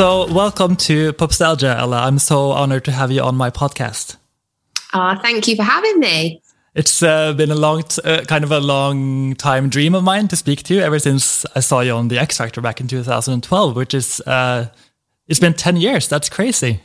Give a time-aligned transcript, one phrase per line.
[0.00, 2.02] So, welcome to Popstalgia, Ella.
[2.02, 4.16] I'm so honored to have you on my podcast.
[4.94, 6.40] Oh, thank you for having me.
[6.74, 10.36] It's uh, been a long, uh, kind of a long time dream of mine to
[10.36, 13.74] speak to you ever since I saw you on the X Factor back in 2012,
[13.74, 14.68] which is, uh,
[15.26, 16.06] it's been 10 years.
[16.06, 16.80] That's crazy.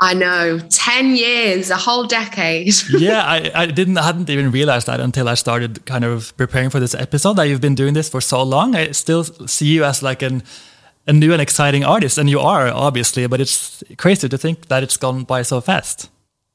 [0.00, 2.74] I know, 10 years, a whole decade.
[2.98, 6.68] yeah, I, I didn't, I hadn't even realized that until I started kind of preparing
[6.68, 8.74] for this episode that you've been doing this for so long.
[8.74, 10.42] I still see you as like an,
[11.06, 14.82] a new and exciting artist, and you are obviously, but it's crazy to think that
[14.82, 16.10] it's gone by so fast.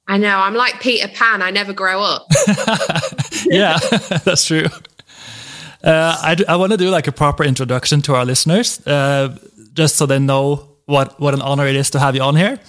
[0.08, 0.38] I know.
[0.38, 1.42] I'm like Peter Pan.
[1.42, 2.28] I never grow up.
[3.46, 3.78] yeah,
[4.26, 4.66] that's true.
[5.84, 9.38] Uh, I, I want to do like a proper introduction to our listeners, uh,
[9.74, 12.60] just so they know what, what an honor it is to have you on here.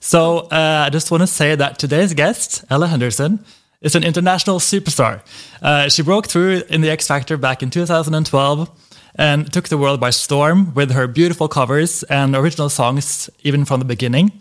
[0.00, 3.44] So uh, I just want to say that today's guest, Ella Henderson,
[3.80, 5.22] is an international superstar.
[5.62, 8.70] Uh, she broke through in the X Factor back in 2012
[9.16, 13.78] and took the world by storm with her beautiful covers and original songs, even from
[13.80, 14.32] the beginning.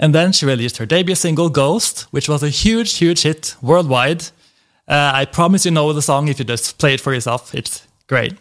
[0.00, 4.22] And then she released her debut single, Ghost, which was a huge, huge hit worldwide.
[4.88, 7.54] Uh, I promise you know the song if you just play it for yourself.
[7.54, 8.34] It's great.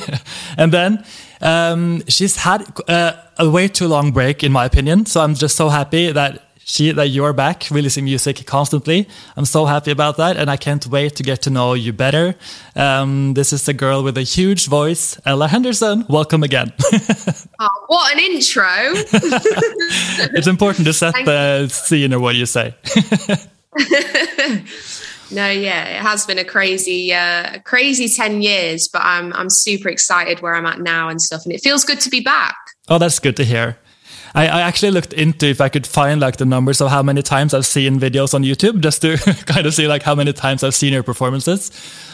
[0.56, 1.04] and then
[1.42, 5.04] um, she's had uh, a way too long break, in my opinion.
[5.04, 9.06] So I'm just so happy that she that you're back releasing music constantly.
[9.36, 12.34] I'm so happy about that, and I can't wait to get to know you better.
[12.74, 16.06] Um, this is the girl with a huge voice, Ella Henderson.
[16.08, 16.72] Welcome again.
[17.60, 18.64] oh, what an intro!
[20.34, 22.74] it's important to set Thank the scene or what you say.
[25.30, 29.90] no, yeah, it has been a crazy, uh, crazy ten years, but I'm I'm super
[29.90, 32.56] excited where I'm at now and stuff, and it feels good to be back.
[32.88, 33.76] Oh, that's good to hear.
[34.34, 37.22] I, I, actually looked into if I could find like the numbers of how many
[37.22, 39.16] times I've seen videos on YouTube just to
[39.46, 41.70] kind of see like how many times I've seen your performances.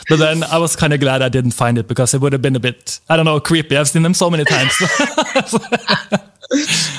[0.08, 2.42] But then I was kind of glad I didn't find it because it would have
[2.42, 3.76] been a bit, I don't know, creepy.
[3.76, 4.74] I've seen them so many times.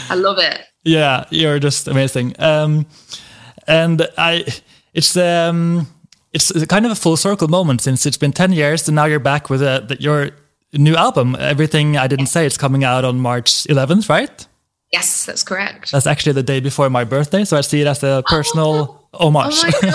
[0.09, 0.61] I love it.
[0.83, 2.35] Yeah, you're just amazing.
[2.39, 2.85] Um,
[3.67, 4.45] and I,
[4.93, 5.87] it's, um,
[6.31, 9.19] it's kind of a full circle moment since it's been 10 years and now you're
[9.19, 10.31] back with a, your
[10.73, 11.35] new album.
[11.39, 14.47] Everything I didn't say, it's coming out on March 11th, right?
[14.91, 15.91] Yes, that's correct.
[15.91, 19.27] That's actually the day before my birthday, so I see it as a personal oh,
[19.27, 19.53] homage.
[19.53, 19.89] Oh my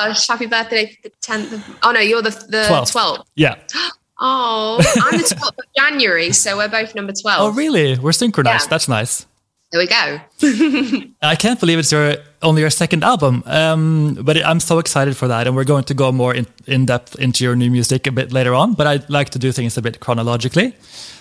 [0.08, 0.26] gosh!
[0.26, 1.64] Happy birthday, the tenth.
[1.82, 3.28] Oh no, you're the the twelfth.
[3.34, 3.56] Yeah.
[4.20, 7.40] Oh, I'm the twelfth of January, so we're both number twelve.
[7.40, 7.96] Oh really?
[7.96, 8.64] We're synchronized.
[8.64, 8.70] Yeah.
[8.70, 9.26] That's nice.
[9.70, 11.12] There we go.
[11.22, 15.28] I can't believe it's your only your second album, um, but I'm so excited for
[15.28, 18.10] that, and we're going to go more in, in depth into your new music a
[18.10, 18.74] bit later on.
[18.74, 20.74] But I'd like to do things a bit chronologically,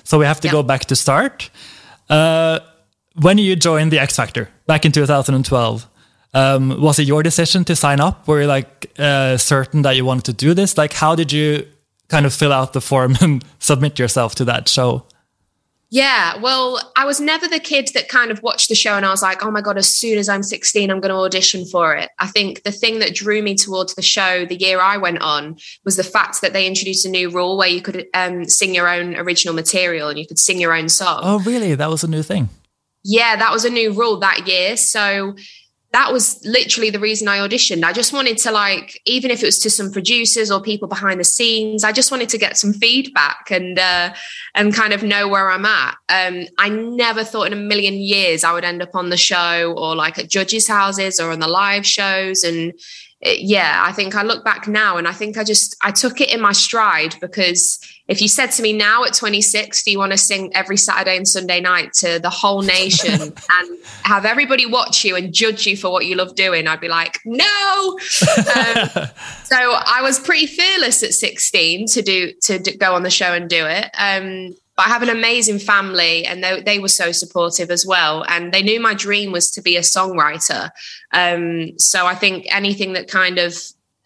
[0.04, 1.52] so we have to go back to start.
[2.10, 2.62] Uh,
[3.20, 5.88] when you joined the X Factor back in 2012,
[6.34, 8.28] um, was it your decision to sign up?
[8.28, 10.78] Were you like uh, certain that you wanted to do this?
[10.78, 11.68] Like, how did you
[12.10, 15.06] kind of fill out the form and submit yourself to that show?
[15.90, 19.10] Yeah, well, I was never the kid that kind of watched the show and I
[19.10, 21.96] was like, oh my God, as soon as I'm 16, I'm going to audition for
[21.96, 22.10] it.
[22.20, 25.58] I think the thing that drew me towards the show the year I went on
[25.86, 28.90] was the fact that they introduced a new rule where you could um, sing your
[28.90, 31.22] own original material and you could sing your own song.
[31.24, 31.74] Oh, really?
[31.74, 32.50] That was a new thing
[33.08, 34.76] yeah, that was a new rule that year.
[34.76, 35.34] So
[35.94, 37.86] that was literally the reason I auditioned.
[37.86, 41.18] I just wanted to like, even if it was to some producers or people behind
[41.18, 44.14] the scenes, I just wanted to get some feedback and uh,
[44.56, 45.96] and kind of know where I'm at.
[46.10, 49.74] Um, I never thought in a million years I would end up on the show
[49.78, 52.44] or like at judges' houses or on the live shows.
[52.44, 52.74] And
[53.22, 56.20] it, yeah, I think I look back now and I think I just I took
[56.20, 59.98] it in my stride because if you said to me now at 26, do you
[59.98, 64.66] want to sing every Saturday and Sunday night to the whole nation and have everybody
[64.66, 66.68] watch you and judge you for what you love doing?
[66.68, 67.46] I'd be like, no.
[67.96, 67.98] um,
[69.44, 73.34] so I was pretty fearless at 16 to do to do, go on the show
[73.34, 73.90] and do it.
[73.98, 78.24] Um, but I have an amazing family and they, they were so supportive as well.
[78.30, 80.70] And they knew my dream was to be a songwriter.
[81.12, 83.56] Um, so I think anything that kind of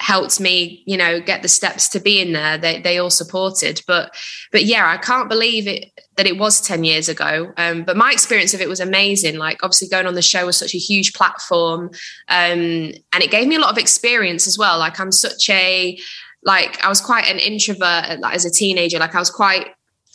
[0.01, 2.57] helped me you know get the steps to be in there.
[2.57, 3.81] They, they all supported.
[3.87, 4.15] But
[4.51, 7.53] but yeah i can't believe it that it was 10 years ago.
[7.57, 9.37] Um, but my experience of it was amazing.
[9.37, 11.91] Like obviously going on the show was such a huge platform
[12.27, 14.79] um, and it gave me a lot of experience as well.
[14.79, 15.97] Like i'm such a
[16.43, 18.97] like i was quite an introvert like, as a teenager.
[18.97, 19.67] Like i was quite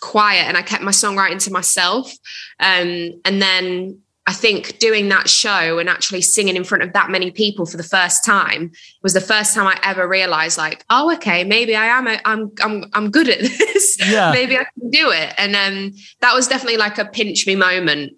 [0.02, 2.12] quiet and i kept my songwriting to myself.
[2.60, 7.11] Um, and then I think doing that show and actually singing in front of that
[7.11, 11.12] many people for the first time was the first time I ever realized like, oh,
[11.14, 13.96] okay, maybe I am, a, I'm, I'm, I'm good at this.
[14.11, 14.32] Yeah.
[14.32, 15.32] maybe I can do it.
[15.38, 18.14] And um, that was definitely like a pinch me moment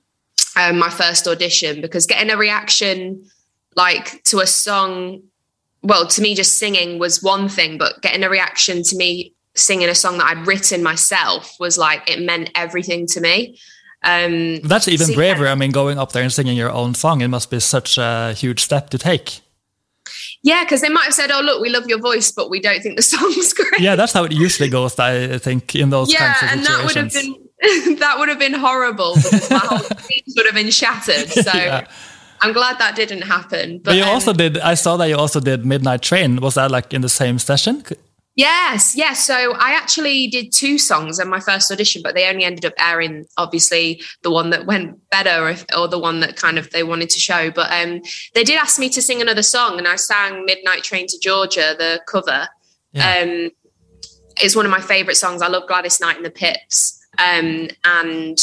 [0.57, 3.25] um, my first audition because getting a reaction
[3.77, 5.23] like to a song,
[5.83, 9.89] well, to me, just singing was one thing, but getting a reaction to me singing
[9.89, 13.59] a song that I'd written myself was like it meant everything to me.
[14.09, 15.45] Um, That's even so, braver.
[15.45, 15.53] Yeah.
[15.53, 18.33] I mean, going up there and singing your own song, it must be such a
[18.33, 19.41] huge step to take.
[20.43, 22.81] Yeah, because they might have said, "Oh, look, we love your voice, but we don't
[22.81, 24.99] think the song's great." Yeah, that's how it usually goes.
[24.99, 28.39] I think in those yeah, kinds of and that would have been that would have
[28.39, 29.79] been horrible because my whole
[30.09, 31.29] team would have been shattered.
[31.31, 31.53] So.
[31.55, 31.87] Yeah.
[32.41, 33.79] I'm glad that didn't happen.
[33.79, 34.59] But, but you um, also did.
[34.59, 36.41] I saw that you also did Midnight Train.
[36.41, 37.83] Was that like in the same session?
[38.39, 39.27] Yes, yes.
[39.27, 42.73] So I actually did two songs in my first audition, but they only ended up
[42.79, 46.85] airing obviously the one that went better or, or the one that kind of they
[46.85, 47.51] wanted to show.
[47.51, 48.01] But um,
[48.35, 51.75] they did ask me to sing another song, and I sang "Midnight Train to Georgia,"
[51.77, 52.47] the cover.
[52.93, 53.23] Yeah.
[53.23, 53.51] Um,
[54.41, 55.43] it's one of my favorite songs.
[55.43, 58.39] I love Gladys Knight and the Pips, um, and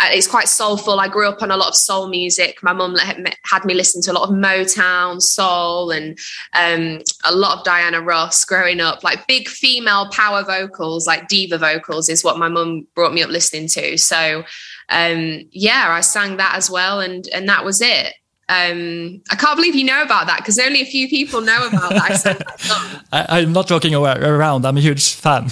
[0.00, 0.98] it's quite soulful.
[0.98, 2.62] I grew up on a lot of soul music.
[2.62, 6.18] My mum had me listen to a lot of Motown, soul, and
[6.54, 9.04] um, a lot of Diana Ross growing up.
[9.04, 13.30] Like big female power vocals, like diva vocals, is what my mum brought me up
[13.30, 13.98] listening to.
[13.98, 14.44] So,
[14.88, 18.14] um, yeah, I sang that as well, and and that was it.
[18.48, 21.90] Um, I can't believe you know about that because only a few people know about
[21.90, 23.04] that.
[23.12, 24.66] I am not joking around.
[24.66, 25.44] I'm a huge fan.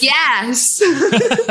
[0.00, 0.82] yes.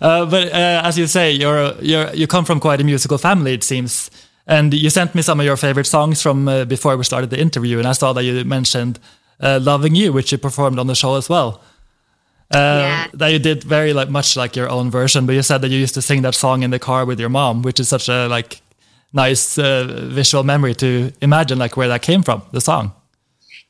[0.00, 3.54] uh, but uh, as you say, you're, you're you come from quite a musical family,
[3.54, 4.10] it seems.
[4.46, 7.40] And you sent me some of your favorite songs from uh, before we started the
[7.40, 8.98] interview, and I saw that you mentioned
[9.40, 11.62] uh, "Loving You," which you performed on the show as well.
[12.52, 13.06] Uh, yeah.
[13.14, 15.78] That you did very like much like your own version, but you said that you
[15.78, 18.26] used to sing that song in the car with your mom, which is such a
[18.26, 18.60] like
[19.12, 22.92] nice uh, visual memory to imagine like where that came from, the song.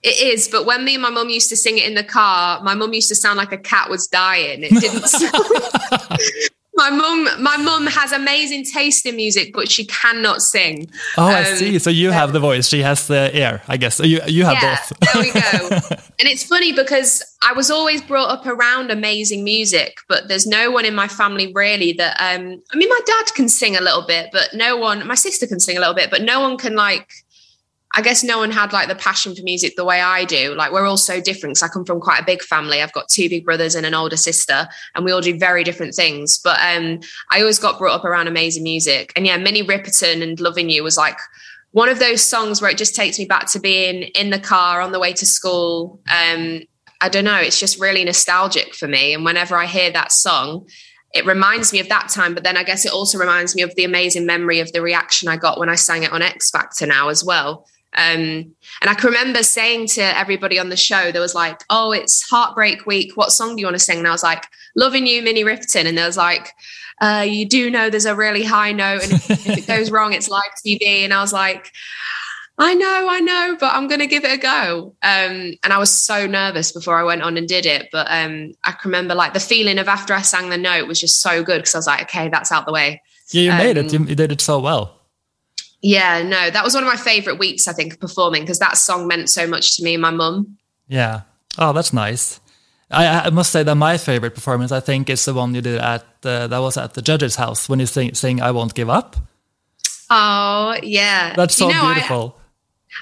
[0.03, 2.61] It is, but when me and my mum used to sing it in the car,
[2.62, 4.65] my mum used to sound like a cat was dying.
[4.65, 10.43] It didn't sound my mum my mum has amazing taste in music but she cannot
[10.43, 10.91] sing.
[11.19, 11.79] Oh um, i see.
[11.79, 12.69] So you have the voice.
[12.69, 14.01] She has the ear i guess.
[14.01, 15.01] You you have yeah, both.
[15.01, 15.97] there we go.
[16.23, 20.71] And it's funny because i was always brought up around amazing music but there's no
[20.71, 24.07] one in my family really that um i mean my dad can sing a little
[24.07, 26.77] bit but no one my sister can sing a little bit but no one can
[26.77, 27.11] like
[27.94, 30.55] I guess no one had like the passion for music the way I do.
[30.55, 32.81] Like we're all so different because I come from quite a big family.
[32.81, 35.94] I've got two big brothers and an older sister, and we all do very different
[35.94, 36.39] things.
[36.39, 37.00] But um,
[37.31, 39.12] I always got brought up around amazing music.
[39.15, 41.19] And yeah, Minnie Riperton and Loving You was like
[41.73, 44.81] one of those songs where it just takes me back to being in the car
[44.81, 46.00] on the way to school.
[46.11, 46.62] Um,
[47.00, 49.12] I don't know, it's just really nostalgic for me.
[49.12, 50.67] And whenever I hear that song,
[51.12, 53.75] it reminds me of that time, but then I guess it also reminds me of
[53.75, 56.87] the amazing memory of the reaction I got when I sang it on X Factor
[56.87, 57.67] now as well.
[57.97, 61.93] Um, and I can remember saying to everybody on the show, there was like, oh,
[61.93, 63.17] it's Heartbreak Week.
[63.17, 63.99] What song do you want to sing?
[63.99, 64.44] And I was like,
[64.75, 65.87] Loving You, Minnie Riperton.
[65.87, 66.49] And there was like,
[67.00, 69.03] uh, you do know there's a really high note.
[69.05, 71.05] And if, if it goes wrong, it's live TV.
[71.05, 71.71] And I was like,
[72.59, 74.94] I know, I know, but I'm going to give it a go.
[75.03, 77.89] Um, and I was so nervous before I went on and did it.
[77.91, 81.00] But um, I can remember like the feeling of after I sang the note was
[81.00, 83.03] just so good because I was like, okay, that's out the way.
[83.31, 83.93] Yeah, you um, made it.
[83.93, 85.02] You, you did it so well.
[85.82, 89.08] Yeah, no, that was one of my favorite weeks, I think, performing because that song
[89.08, 90.56] meant so much to me and my mum.
[90.87, 91.23] Yeah.
[91.58, 92.40] Oh, that's nice.
[92.90, 95.81] I, I, must say that my favorite performance, I think, is the one you did
[95.81, 98.90] at the, that was at the judge's house when you sing, sing "I Won't Give
[98.90, 99.17] Up."
[100.10, 102.39] Oh yeah, that's so you know, beautiful.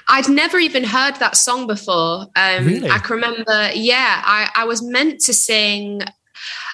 [0.07, 2.27] I, would never even heard that song before.
[2.37, 2.89] Um, really?
[2.89, 3.69] I can remember.
[3.73, 6.01] Yeah, I, I was meant to sing.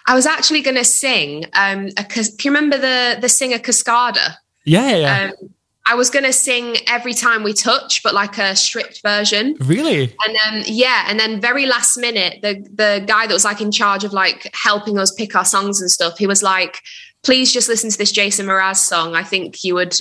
[0.05, 1.45] I was actually going to sing.
[1.53, 4.35] Um, a, can you remember the the singer Cascada?
[4.63, 4.97] Yeah, yeah.
[4.97, 5.31] yeah.
[5.31, 5.49] Um,
[5.89, 9.55] I was going to sing every time we touch, but like a stripped version.
[9.61, 10.13] Really?
[10.25, 13.71] And then yeah, and then very last minute, the the guy that was like in
[13.71, 16.81] charge of like helping us pick our songs and stuff, he was like,
[17.23, 19.15] "Please just listen to this Jason Mraz song.
[19.15, 19.99] I think you would."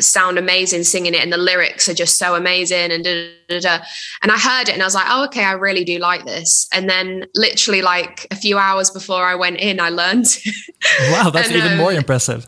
[0.00, 3.78] sound amazing singing it and the lyrics are just so amazing and da, da, da.
[4.22, 6.68] and I heard it and I was like oh okay I really do like this
[6.74, 10.26] and then literally like a few hours before I went in I learned
[11.10, 12.46] wow that's and, even um, more impressive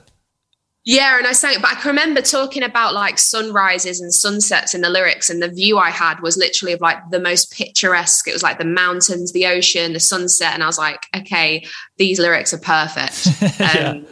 [0.84, 4.80] yeah, and I sang, but I can remember talking about like sunrises and sunsets in
[4.80, 8.26] the lyrics, and the view I had was literally of like the most picturesque.
[8.26, 11.66] It was like the mountains, the ocean, the sunset, and I was like, okay,
[11.99, 13.28] these lyrics are perfect.
[13.60, 13.90] yeah.
[13.90, 14.06] Um,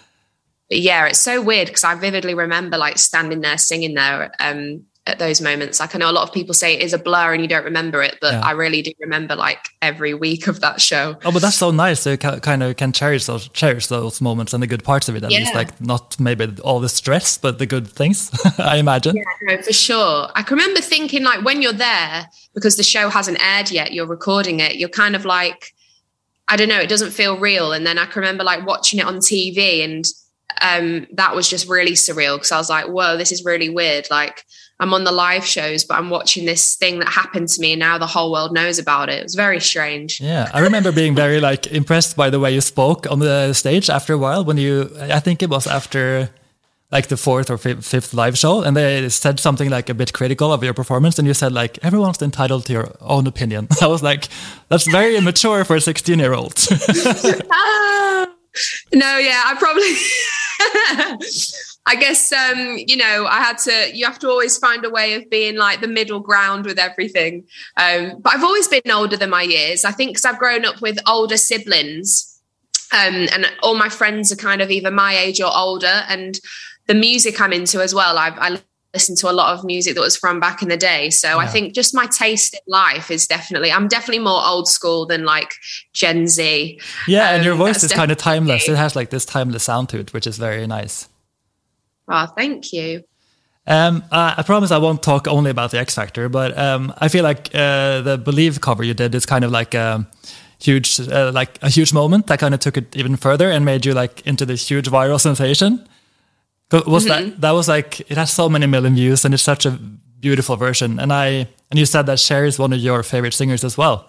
[0.69, 4.85] but yeah, it's so weird because I vividly remember like standing there singing there, um,
[5.09, 5.81] at those moments.
[5.81, 7.65] Like I know a lot of people say it is a blur and you don't
[7.65, 8.41] remember it, but yeah.
[8.41, 11.17] I really do remember like every week of that show.
[11.25, 12.01] Oh, but that's so nice.
[12.01, 15.17] So you kind of can cherish those cherish those moments and the good parts of
[15.17, 15.25] it.
[15.25, 15.39] At yeah.
[15.41, 18.31] least, like not maybe all the stress, but the good things.
[18.59, 19.17] I imagine.
[19.17, 20.29] Yeah, no, for sure.
[20.35, 24.07] I can remember thinking like when you're there because the show hasn't aired yet, you're
[24.07, 24.77] recording it.
[24.77, 25.75] You're kind of like.
[26.51, 27.73] I don't know, it doesn't feel real.
[27.73, 30.07] And then I can remember like watching it on TV and
[30.63, 34.09] um, that was just really surreal because I was like, whoa, this is really weird.
[34.11, 34.45] Like
[34.81, 37.81] I'm on the live shows, but I'm watching this thing that happened to me, and
[37.81, 39.19] now the whole world knows about it.
[39.19, 40.21] It was very strange.
[40.21, 43.91] Yeah, I remember being very like impressed by the way you spoke on the stage
[43.91, 44.45] after a while.
[44.45, 46.31] When you, I think it was after
[46.91, 50.53] like the fourth or fifth live show, and they said something like a bit critical
[50.53, 53.69] of your performance, and you said like everyone's entitled to your own opinion.
[53.83, 54.29] I was like,
[54.69, 56.55] that's very immature for a 16 year old.
[57.51, 58.29] ah,
[58.95, 59.95] no, yeah, I probably.
[61.89, 63.91] I guess um, you know I had to.
[63.93, 67.45] You have to always find a way of being like the middle ground with everything.
[67.77, 69.85] Um, but I've always been older than my years.
[69.85, 72.41] I think because I've grown up with older siblings,
[72.93, 76.05] um, and all my friends are kind of either my age or older.
[76.09, 76.39] And
[76.89, 78.19] the music I'm into as well.
[78.19, 78.59] I've, I
[78.95, 81.11] listen to a lot of music that was from back in the day.
[81.11, 81.37] So yeah.
[81.37, 85.25] I think just my taste in life is definitely, I'm definitely more old school than
[85.25, 85.53] like
[85.93, 86.81] Gen Z.
[87.07, 88.69] Yeah, um, and your voice is kind of timeless.
[88.69, 91.09] It has like this timeless sound to it, which is very nice.
[92.09, 93.05] Oh, thank you.
[93.67, 97.09] Um, uh, I promise I won't talk only about the X Factor, but um, I
[97.09, 100.09] feel like uh, the Believe cover you did is kind of like a
[100.59, 103.85] huge, uh, like a huge moment that kind of took it even further and made
[103.85, 105.87] you like into this huge viral sensation.
[106.73, 107.09] Was mm -hmm.
[107.09, 107.41] that mm-hmm.
[107.41, 109.79] that was like it has so many million views and it's such a
[110.21, 110.99] beautiful version.
[110.99, 114.05] And I and you said that Cher is one of your favorite singers as well.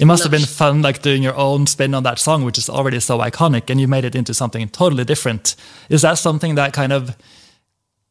[0.00, 2.70] It must have been fun, like doing your own spin on that song, which is
[2.70, 5.56] already so iconic, and you made it into something totally different.
[5.90, 7.14] Is that something that kind of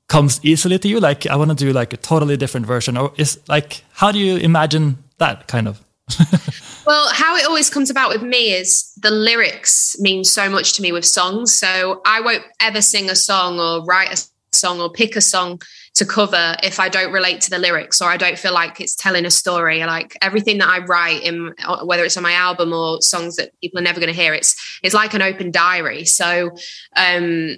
[0.08, 1.00] comes easily to you?
[1.00, 4.20] Like, I want to do like a totally different version, or is like, how do
[4.20, 5.84] you imagine that kind of?
[6.86, 10.84] well, how it always comes about with me is the lyrics mean so much to
[10.84, 11.56] me with songs.
[11.56, 15.60] So I won't ever sing a song or write a song or pick a song
[16.00, 18.96] to cover if I don't relate to the lyrics or I don't feel like it's
[18.96, 19.84] telling a story.
[19.86, 21.54] Like everything that I write in
[21.84, 24.80] whether it's on my album or songs that people are never going to hear, it's
[24.82, 26.06] it's like an open diary.
[26.06, 26.52] So
[26.96, 27.58] um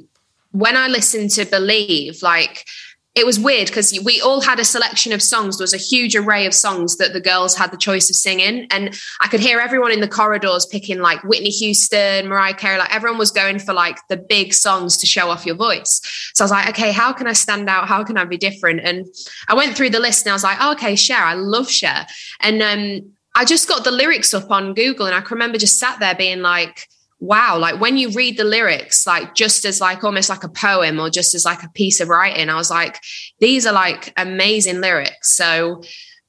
[0.53, 2.65] when I listen to Believe, like
[3.13, 5.57] it was weird because we all had a selection of songs.
[5.57, 8.67] There was a huge array of songs that the girls had the choice of singing.
[8.71, 12.93] And I could hear everyone in the corridors picking like Whitney Houston, Mariah Carey, like
[12.95, 15.99] everyone was going for like the big songs to show off your voice.
[16.33, 17.89] So I was like, okay, how can I stand out?
[17.89, 18.79] How can I be different?
[18.81, 19.05] And
[19.49, 22.07] I went through the list and I was like, oh, okay, Cher, I love Cher.
[22.39, 25.79] And um, I just got the lyrics up on Google and I can remember just
[25.79, 26.87] sat there being like,
[27.21, 30.99] wow like when you read the lyrics like just as like almost like a poem
[30.99, 32.99] or just as like a piece of writing i was like
[33.39, 35.35] these are like amazing lyrics.
[35.35, 35.83] So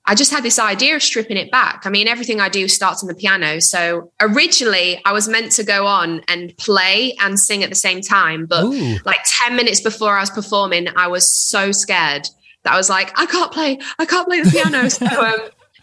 [0.04, 1.86] i just had this idea of stripping it back.
[1.86, 3.60] I mean everything i do starts on the piano.
[3.60, 8.00] So originally i was meant to go on and play and sing at the same
[8.00, 8.98] time but Ooh.
[9.04, 12.28] like 10 minutes before i was performing i was so scared
[12.64, 13.78] that i was like i can't play.
[13.98, 14.88] I can't play the piano.
[14.90, 15.40] So um,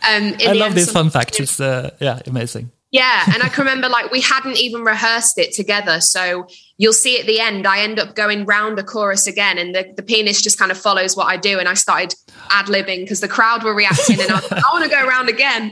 [0.07, 3.23] um i love these fun facts it's uh, yeah amazing yeah.
[3.33, 6.01] And I can remember like we hadn't even rehearsed it together.
[6.01, 9.75] So you'll see at the end, I end up going round a chorus again and
[9.75, 11.59] the, the pianist just kind of follows what I do.
[11.59, 12.15] And I started
[12.49, 15.29] ad libbing because the crowd were reacting and I, like, I want to go around
[15.29, 15.71] again.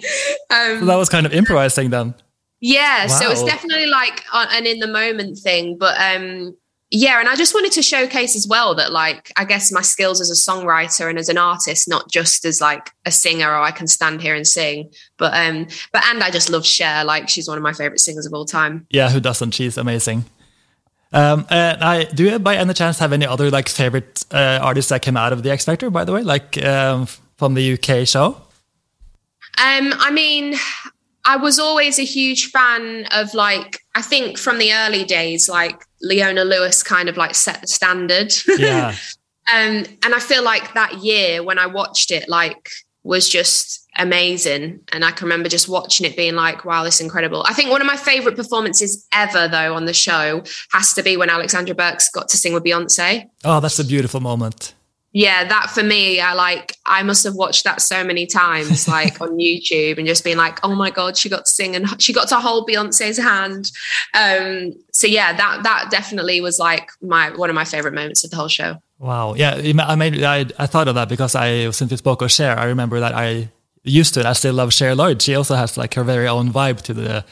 [0.52, 2.14] Um, so that was kind of improvising then.
[2.60, 3.08] Yeah.
[3.08, 3.20] Wow.
[3.20, 5.78] So it's definitely like an in the moment thing.
[5.78, 6.56] But um,
[6.90, 10.22] yeah and i just wanted to showcase as well that like i guess my skills
[10.22, 13.72] as a songwriter and as an artist not just as like a singer or i
[13.72, 17.48] can stand here and sing but um but and i just love Cher like she's
[17.48, 18.86] one of my favorite singers of all time.
[18.90, 19.52] Yeah who doesn't?
[19.52, 20.26] She's amazing.
[21.12, 24.90] Um and i do you by any chance have any other like favorite uh, artists
[24.90, 26.24] that came out of the x factor by the way?
[26.24, 28.42] Like um from the uk show?
[29.58, 30.56] Um i mean
[31.28, 35.84] I was always a huge fan of like I think from the early days, like
[36.02, 38.34] Leona Lewis kind of like set the standard.
[38.58, 38.96] Yeah.
[39.54, 42.70] um, and I feel like that year when I watched it, like
[43.04, 44.80] was just amazing.
[44.94, 47.44] And I can remember just watching it being like, wow, this is incredible.
[47.46, 51.18] I think one of my favorite performances ever though on the show has to be
[51.18, 53.26] when Alexandra Burks got to sing with Beyonce.
[53.44, 54.74] Oh, that's a beautiful moment
[55.14, 59.20] yeah that for me i like i must have watched that so many times like
[59.22, 62.14] on youtube and just being like oh my god she got to sing and she
[62.14, 63.72] got to hold beyonce's hand.
[64.14, 68.32] Um so yeah that that definitely was like my one of my favorite moments of
[68.32, 68.82] the whole show.
[69.00, 69.36] Wow.
[69.36, 72.58] Yeah i made i, I thought of that because i since we spoke of Cher
[72.58, 73.50] i remember that i
[73.84, 75.22] used to and i still love Cher Lloyd.
[75.22, 77.26] She also has like her very own vibe to the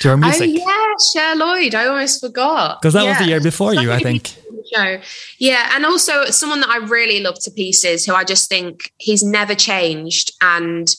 [0.00, 0.50] to her music.
[0.50, 1.74] Oh yeah, Cher Lloyd.
[1.74, 3.10] I almost forgot because that yeah.
[3.10, 4.34] was the year before you, I think.
[4.74, 5.00] Show.
[5.38, 9.22] Yeah, and also someone that I really love to pieces, who I just think he's
[9.22, 10.94] never changed, and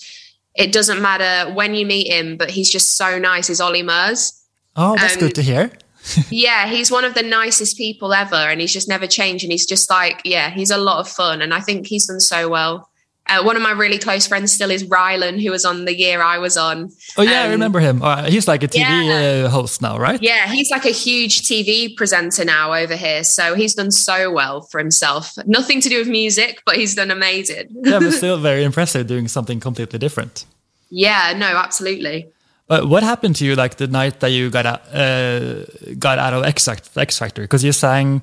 [0.55, 3.49] it doesn't matter when you meet him, but he's just so nice.
[3.49, 4.41] Is Olly Murs?
[4.75, 5.71] Oh, that's um, good to hear.
[6.29, 9.43] yeah, he's one of the nicest people ever, and he's just never changed.
[9.43, 12.19] And he's just like, yeah, he's a lot of fun, and I think he's done
[12.19, 12.89] so well
[13.27, 16.21] Uh, one of my really close friends still is Rylan, who was on the year
[16.21, 16.91] I was on.
[17.17, 18.03] Oh yeah, um, I remember him.
[18.03, 19.45] Uh, he's like a TV yeah.
[19.45, 20.21] uh, host now, right?
[20.21, 23.23] Yeah, he's like a huge TV presenter now over here.
[23.23, 25.33] So he's done so well for himself.
[25.47, 27.69] Nothing to do with music, but he's done amazing.
[27.83, 30.45] yeah, but still very impressive doing something completely different.
[30.89, 32.27] Yeah, no, absolutely.
[32.67, 35.65] But what happened to you like the night that you got out, uh,
[35.97, 37.41] got out of X, X Factor?
[37.41, 38.21] Because you sang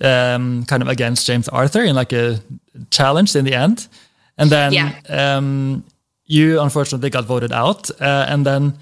[0.00, 2.40] um, kind of against James Arthur in like a
[2.90, 3.88] challenge in the end.
[4.40, 4.94] And then yeah.
[5.08, 5.84] um,
[6.24, 7.90] you unfortunately got voted out.
[8.00, 8.78] Uh, and then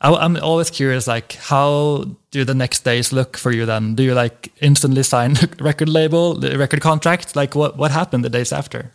[0.00, 3.94] I, am always curious, like, how do the next days look for you then?
[3.94, 7.36] Do you like instantly sign record label, the record contract?
[7.36, 8.92] Like, what, what happened the days after?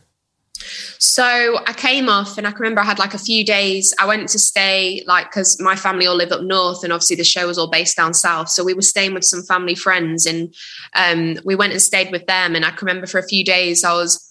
[1.00, 3.94] So I came off, and I can remember I had like a few days.
[4.00, 7.24] I went to stay, like, because my family all live up north, and obviously the
[7.24, 8.50] show was all based down south.
[8.50, 10.54] So we were staying with some family friends, and
[10.96, 12.56] um, we went and stayed with them.
[12.56, 14.30] And I can remember for a few days, I was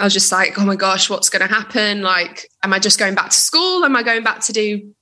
[0.00, 2.00] I was just like, oh my gosh, what's going to happen?
[2.00, 3.84] Like, am I just going back to school?
[3.84, 4.94] Am I going back to do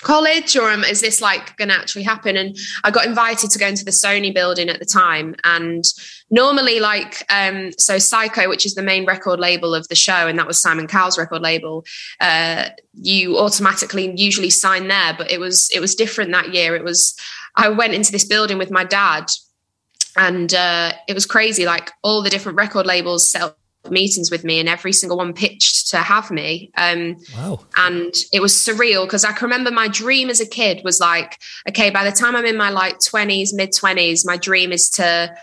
[0.00, 0.56] college?
[0.56, 2.36] Or is this like going to actually happen?
[2.38, 5.36] And i got invited to go into the sony building at the time.
[5.44, 5.84] And
[6.30, 10.36] normally like um so Syco which is the main record label of the show and
[10.36, 11.84] that was simon cowell's record label
[12.20, 15.14] uh you automatically usually sign there.
[15.16, 16.74] But it was it was different that year.
[16.74, 17.14] It was
[17.56, 19.30] i went into this building with my dad
[20.16, 21.64] and uh it was crazy.
[21.66, 23.56] Like all the different record labels sell
[23.90, 26.70] meetings with me and every single one pitched to have me.
[26.76, 27.60] Um, wow.
[27.76, 31.38] and it was surreal because i can remember my dream as a kid was like
[31.68, 35.34] okay by the time i'm in my like 20s mid 20s my dream is to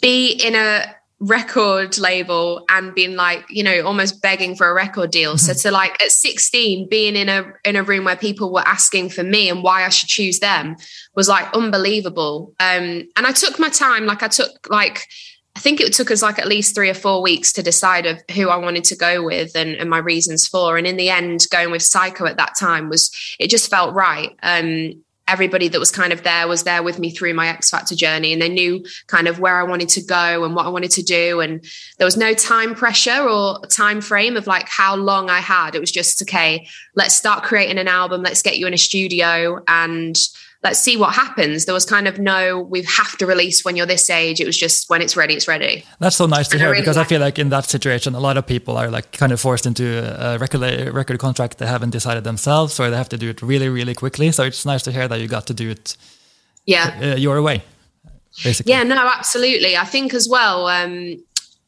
[0.00, 0.84] be in a
[1.20, 5.36] record label and being like you know almost begging for a record deal.
[5.36, 9.10] So to like at 16 being in a in a room where people were asking
[9.10, 10.76] for me and why i should choose them
[11.14, 12.54] was like unbelievable.
[12.58, 14.06] Um and i took my time.
[14.06, 15.06] Like i took like
[15.60, 18.22] I think it took us like at least three or four weeks to decide of
[18.34, 20.78] who I wanted to go with and, and, my reasons for.
[20.78, 24.34] And in the end, going with Syco at that time was it just felt right.
[24.42, 27.94] Um, everybody that was kind of there was there with me through my X Factor
[27.94, 30.92] journey, and they knew kind of where I wanted to go and what I wanted
[30.92, 31.40] to do.
[31.40, 31.62] And
[31.98, 35.74] there was no time pressure or time frame of like how long I had.
[35.74, 36.68] It was just okay.
[36.94, 38.22] Let's start creating an album.
[38.22, 40.16] Let's get you in a studio and
[40.62, 41.64] let's see what happens.
[41.64, 44.40] There was kind of no, we have to release when you're this age.
[44.40, 45.84] It was just when it's ready, it's ready.
[45.98, 47.64] That's so nice to and hear I really because like I feel like in that
[47.64, 49.84] situation, a lot of people are like kind of forced into
[50.18, 50.60] a record,
[50.92, 54.30] record contract they haven't decided themselves or they have to do it really, really quickly.
[54.32, 55.96] So it's nice to hear that you got to do it
[56.66, 57.12] yeah.
[57.14, 57.62] Uh, your way,
[58.44, 58.72] basically.
[58.72, 59.76] Yeah, no, absolutely.
[59.76, 61.22] I think as well, um,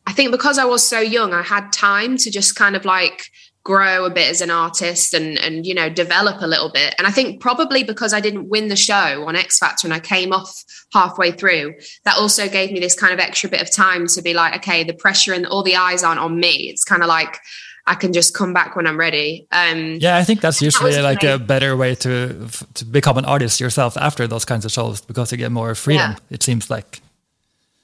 [0.07, 3.31] I think because I was so young, I had time to just kind of like,
[3.65, 7.07] grow a bit as an artist and and you know develop a little bit and
[7.07, 10.33] i think probably because i didn't win the show on x factor and i came
[10.33, 14.21] off halfway through that also gave me this kind of extra bit of time to
[14.21, 17.09] be like okay the pressure and all the eyes aren't on me it's kind of
[17.09, 17.39] like
[17.85, 19.47] I can just come back when I'm ready.
[19.51, 23.25] Um, yeah, I think that's usually that like a better way to to become an
[23.25, 26.13] artist yourself after those kinds of shows because you get more freedom.
[26.13, 26.19] Yeah.
[26.31, 27.01] It seems like.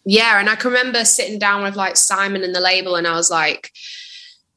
[0.05, 3.15] Yeah, and I can remember sitting down with like Simon and the label, and I
[3.15, 3.73] was like,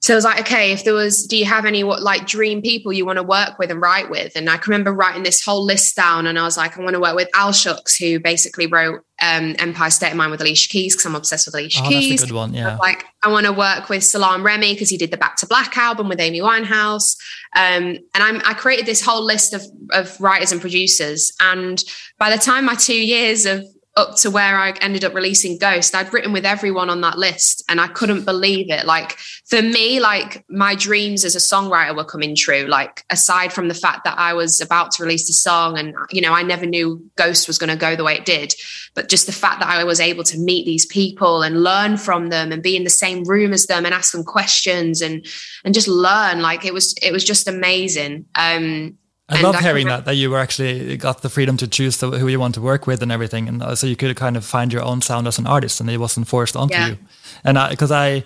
[0.02, 2.64] so I was like, okay, if there was, do you have any what like dream
[2.64, 4.36] people you want to work with and write with?
[4.36, 6.96] And I can remember writing this whole list down, and I was like, I want
[6.96, 10.70] to work with Al Shux, who basically wrote um, Empire State of Mind with Alicia
[10.70, 12.10] Keys because I'm obsessed with Alicia oh, Keys.
[12.10, 12.78] That's a good one, yeah.
[12.78, 15.78] like, I want to work with Salam Remi because he did the Back to Black
[15.78, 17.16] album with Amy Winehouse.
[17.56, 19.62] Um, and I'm, I created this whole list of,
[19.92, 21.32] of writers and producers.
[21.40, 21.84] And
[22.18, 23.64] by the time my two years of
[23.98, 27.62] up to where I ended up releasing Ghost, I'd written with everyone on that list
[27.68, 28.86] and I couldn't believe it.
[28.86, 29.18] Like
[29.50, 32.66] for me, like my dreams as a songwriter were coming true.
[32.68, 36.22] Like aside from the fact that I was about to release the song and, you
[36.22, 38.54] know, I never knew Ghost was going to go the way it did,
[38.96, 42.30] but just the fact that I was able to meet these people and learn from
[42.30, 45.26] them and be in the same room as them and ask them questions and,
[45.66, 48.26] and just learn, like it was, it was just amazing.
[48.36, 48.98] Um,
[49.32, 52.12] I and love hearing that that you were actually got the freedom to choose the,
[52.12, 54.44] who you want to work with and everything, and uh, so you could kind of
[54.46, 56.88] find your own sound as an artist, and it wasn't forced onto yeah.
[56.90, 56.98] you.
[57.46, 58.26] And because I,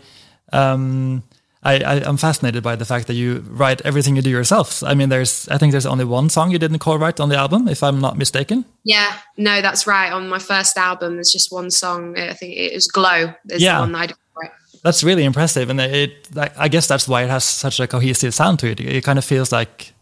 [0.51, 1.23] I, um,
[1.61, 4.83] I, I, am fascinated by the fact that you write everything you do yourself.
[4.83, 7.67] I mean, there's I think there's only one song you didn't co-write on the album,
[7.67, 8.65] if I'm not mistaken.
[8.83, 10.11] Yeah, no, that's right.
[10.11, 12.17] On my first album, there's just one song.
[12.17, 13.75] I think it was "Glow." Is yeah.
[13.75, 14.51] the one I write.
[14.83, 16.29] That's really impressive, and it.
[16.35, 18.79] I guess that's why it has such a cohesive sound to it.
[18.79, 19.94] It kind of feels like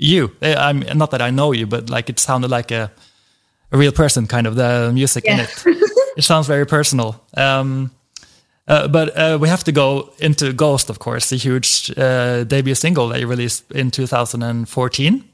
[0.00, 0.30] you.
[0.42, 2.90] Eh, I'm not that I know you, but like it sounded like a
[3.72, 5.34] a real person, kind of the music yeah.
[5.34, 5.62] in it.
[6.16, 7.22] it sounds very personal.
[7.36, 7.90] Um,
[8.66, 12.74] uh, but uh, we have to go into Ghost, of course, the huge uh, debut
[12.74, 15.24] single that you released in 2014.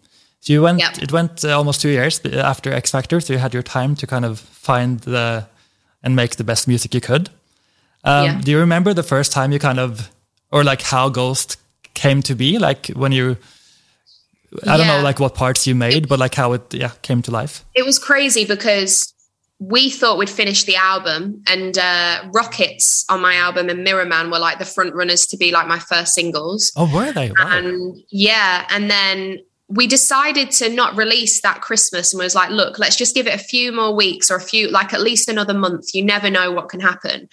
[0.41, 0.99] So you went, yep.
[0.99, 4.07] it went uh, almost two years after X Factor, so you had your time to
[4.07, 5.47] kind of find the
[6.03, 7.31] and make the best music you could.
[8.05, 8.41] Um, yeah.
[8.41, 10.11] Do you remember the first time you kind of
[10.53, 11.57] or like how Ghost
[11.95, 12.59] came to be?
[12.59, 13.37] Like when you,
[14.67, 17.31] I don't know, like what parts you made, but like how it yeah came to
[17.31, 17.65] life.
[17.75, 19.13] It was crazy because
[19.59, 24.31] we thought we'd finish the album and uh, rockets on my album and mirror man
[24.31, 26.73] were like the front runners to be like my first singles.
[26.77, 27.31] Oh were they?
[27.31, 27.57] Wow.
[27.59, 29.39] and yeah and then
[29.69, 33.35] we decided to not release that christmas and was like look let's just give it
[33.35, 35.95] a few more weeks or a few like at least another month.
[35.95, 37.29] You never know what can happen.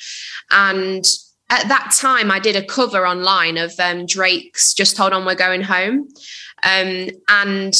[0.49, 1.05] And
[1.49, 5.35] at that time i did a cover online of um, drake's just hold on we're
[5.35, 6.07] going home
[6.63, 7.75] um, and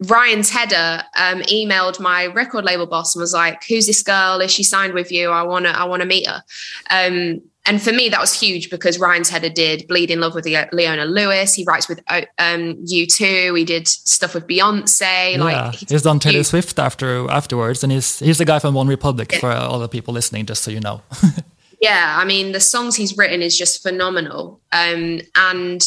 [0.00, 4.40] Ryan Tedder um, emailed my record label boss and was like, "Who's this girl?
[4.40, 5.30] Is she signed with you?
[5.30, 6.42] I wanna, I wanna meet her."
[6.90, 11.04] Um, and for me, that was huge because Ryan Tedder did "Bleeding Love with Leona
[11.04, 13.58] Lewis." He writes with uh, um, U2.
[13.58, 15.36] He did stuff with Beyonce.
[15.36, 18.88] Yeah, like he's done Taylor Swift after afterwards, and he's he's the guy from One
[18.88, 19.40] Republic yeah.
[19.40, 21.02] for all the people listening, just so you know.
[21.82, 25.86] yeah, I mean, the songs he's written is just phenomenal, um, and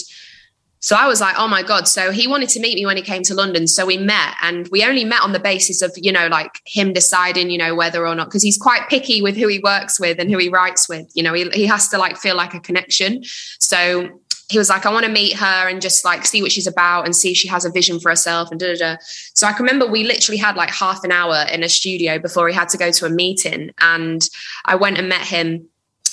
[0.83, 1.87] so I was like, oh my God.
[1.87, 3.67] So he wanted to meet me when he came to London.
[3.67, 6.91] So we met and we only met on the basis of, you know, like him
[6.91, 10.19] deciding, you know, whether or not, because he's quite picky with who he works with
[10.19, 11.09] and who he writes with.
[11.13, 13.23] You know, he, he has to like feel like a connection.
[13.59, 14.09] So
[14.49, 17.05] he was like, I want to meet her and just like see what she's about
[17.05, 18.97] and see if she has a vision for herself and da da da.
[19.35, 22.49] So I can remember we literally had like half an hour in a studio before
[22.49, 23.71] he had to go to a meeting.
[23.79, 24.21] And
[24.65, 25.69] I went and met him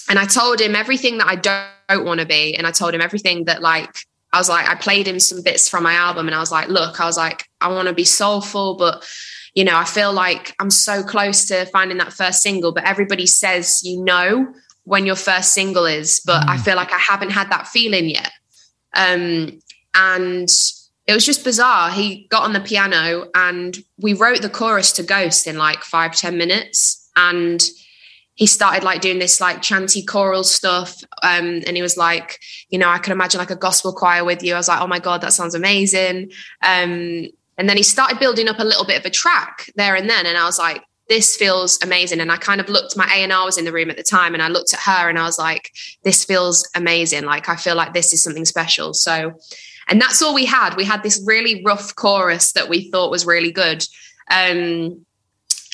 [0.08, 2.54] and I told him everything that I don't, don't want to be.
[2.54, 3.96] And I told him everything that like
[4.32, 6.68] I was like, I played him some bits from my album and I was like,
[6.68, 9.04] look, I was like, I want to be soulful, but
[9.54, 13.26] you know, I feel like I'm so close to finding that first single, but everybody
[13.26, 16.48] says you know when your first single is, but mm.
[16.48, 18.30] I feel like I haven't had that feeling yet.
[18.94, 19.60] Um,
[19.94, 20.48] and
[21.06, 21.90] it was just bizarre.
[21.90, 26.14] He got on the piano and we wrote the chorus to Ghost in like five
[26.14, 27.08] ten minutes.
[27.16, 27.60] And
[28.40, 31.04] he started like doing this like chanty choral stuff.
[31.22, 34.42] Um, and he was like, you know, I could imagine like a gospel choir with
[34.42, 34.54] you.
[34.54, 36.32] I was like, oh my God, that sounds amazing.
[36.62, 40.08] Um, and then he started building up a little bit of a track there and
[40.08, 40.24] then.
[40.24, 42.18] And I was like, this feels amazing.
[42.18, 44.42] And I kind of looked, my A&R was in the room at the time and
[44.42, 45.70] I looked at her and I was like,
[46.02, 47.26] this feels amazing.
[47.26, 48.94] Like, I feel like this is something special.
[48.94, 49.34] So,
[49.88, 50.76] and that's all we had.
[50.76, 53.86] We had this really rough chorus that we thought was really good.
[54.30, 55.04] Um,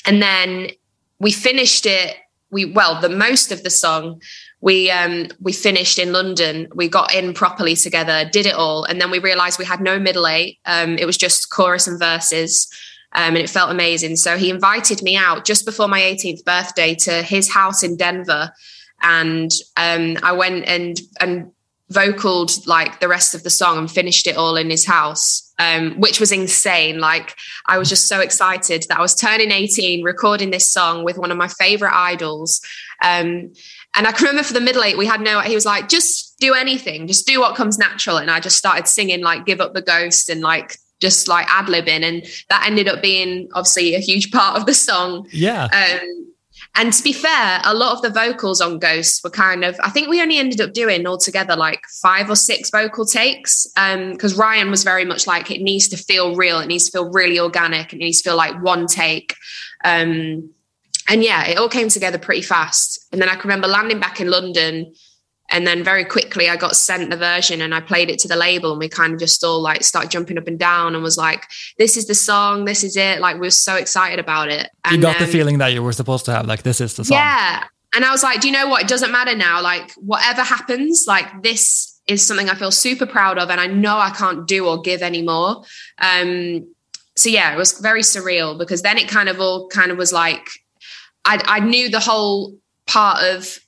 [0.05, 0.71] and then
[1.17, 2.17] we finished it
[2.49, 4.21] we well the most of the song
[4.61, 6.67] we um we finished in london.
[6.73, 9.99] We got in properly together did it all and then we realized we had no
[9.99, 10.59] middle eight.
[10.65, 12.67] Um it was just chorus and verses
[13.13, 14.17] um, and it felt amazing.
[14.17, 18.51] So he invited me out just before my 18th birthday to his house in denver.
[19.01, 21.51] And um i went and and
[21.91, 25.99] vocaled like the rest of the song and finished it all in his house um,
[25.99, 26.99] which was insane.
[26.99, 27.35] Like
[27.67, 31.31] i was just so excited that i was turning 18 recording this song with one
[31.31, 32.61] of my favorite idols.
[33.03, 33.53] Um,
[33.95, 36.37] and i can remember for the middle eight we had no he was like just
[36.39, 38.17] do anything just do what comes natural.
[38.17, 41.67] And i just started singing like give up the ghost and like just like ad
[41.67, 45.27] libbing and that ended up being obviously a huge part of the song.
[45.31, 45.65] Yeah.
[45.65, 46.33] Um,
[46.77, 49.89] and to be fair, a lot of the vocals on Ghosts were kind of, I
[49.89, 53.65] think we only ended up doing altogether like five or six vocal takes.
[53.75, 56.91] Because um, Ryan was very much like, it needs to feel real, it needs to
[56.91, 59.35] feel really organic, it needs to feel like one take.
[59.83, 60.51] Um,
[61.09, 63.07] and yeah, it all came together pretty fast.
[63.11, 64.93] And then I can remember landing back in London
[65.49, 68.35] and then very quickly I got sent the version and I played it to the
[68.35, 71.17] label and we kind of just all like start jumping up and down and was
[71.17, 71.45] like,
[71.77, 73.19] this is the song, this is it.
[73.21, 74.69] Like we were so excited about it.
[74.83, 77.05] And you got the feeling that you were supposed to have, like this is the
[77.05, 77.17] song.
[77.17, 77.63] Yeah.
[77.95, 78.81] And I was like, do you know what?
[78.81, 79.61] It doesn't matter now.
[79.61, 83.97] Like whatever happens, like this is something I feel super proud of and I know
[83.97, 85.63] I can't do or give anymore.
[85.99, 86.67] Um,
[87.15, 90.11] so yeah, it was very surreal because then it kind of all kind of was
[90.11, 90.49] like,
[91.23, 93.59] I, I knew the whole part of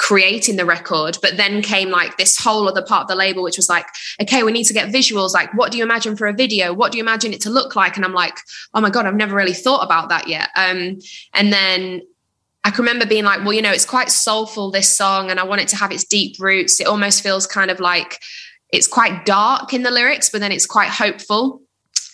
[0.00, 3.58] creating the record but then came like this whole other part of the label which
[3.58, 3.84] was like
[4.18, 5.34] okay we need to get visuals.
[5.34, 6.72] Like what do you imagine for a video?
[6.72, 7.96] What do you imagine it to look like?
[7.96, 8.38] And i'm like
[8.72, 10.48] oh my god i've never really thought about that yet.
[10.56, 11.00] Um,
[11.34, 12.00] and then
[12.64, 15.44] I can remember being like, well, you know, it's quite soulful, this song, and I
[15.44, 16.78] want it to have its deep roots.
[16.78, 18.20] It almost feels kind of like
[18.70, 21.62] it's quite dark in the lyrics, but then it's quite hopeful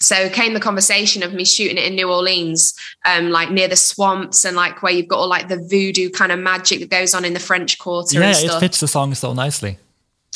[0.01, 3.77] so came the conversation of me shooting it in New Orleans, um, like near the
[3.77, 7.15] swamps and like where you've got all like the voodoo kind of magic that goes
[7.15, 8.21] on in the French Quarter.
[8.21, 9.79] Yeah, it fits the song so nicely.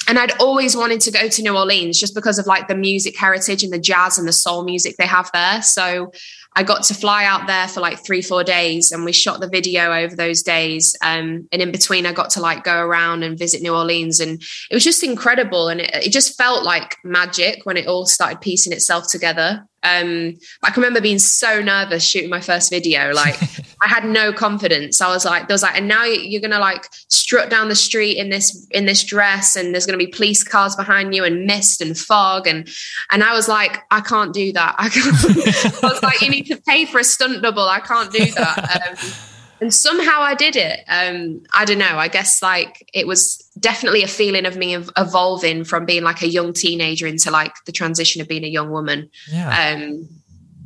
[0.08, 3.16] And I'd always wanted to go to New Orleans just because of like the music
[3.16, 5.62] heritage and the jazz and the soul music they have there.
[5.62, 6.12] So
[6.56, 9.48] I got to fly out there for like three, four days and we shot the
[9.48, 10.96] video over those days.
[11.00, 14.18] Um, and in between, I got to like go around and visit New Orleans.
[14.18, 15.68] And it was just incredible.
[15.68, 19.64] And it, it just felt like magic when it all started piecing itself together.
[19.84, 23.12] Um, I can remember being so nervous shooting my first video.
[23.12, 23.38] Like,
[23.82, 25.00] I had no confidence.
[25.00, 28.18] I was like, there was like, and now you're gonna like strut down the street
[28.18, 31.80] in this in this dress, and there's gonna be police cars behind you, and mist
[31.80, 32.68] and fog, and
[33.10, 34.74] and I was like, I can't do that.
[34.78, 35.84] I, can't.
[35.84, 37.64] I was like, you need to pay for a stunt double.
[37.64, 38.98] I can't do that.
[39.00, 39.12] Um,
[39.60, 40.80] and somehow I did it.
[40.88, 41.98] Um, I don't know.
[41.98, 46.28] I guess like it was definitely a feeling of me evolving from being like a
[46.28, 49.10] young teenager into like the transition of being a young woman.
[49.30, 49.74] Yeah.
[49.76, 50.08] Um,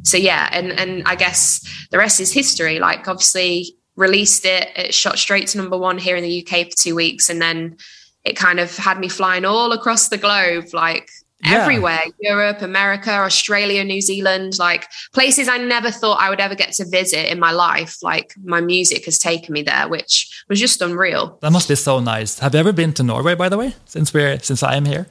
[0.05, 2.79] so yeah, and and I guess the rest is history.
[2.79, 6.77] Like obviously released it, it shot straight to number one here in the UK for
[6.77, 7.77] two weeks, and then
[8.25, 11.09] it kind of had me flying all across the globe, like
[11.45, 11.63] yeah.
[11.63, 16.73] everywhere Europe, America, Australia, New Zealand, like places I never thought I would ever get
[16.75, 18.03] to visit in my life.
[18.03, 21.39] Like my music has taken me there, which was just unreal.
[21.43, 22.39] That must be so nice.
[22.39, 25.07] Have you ever been to Norway, by the way, since we're since I am here?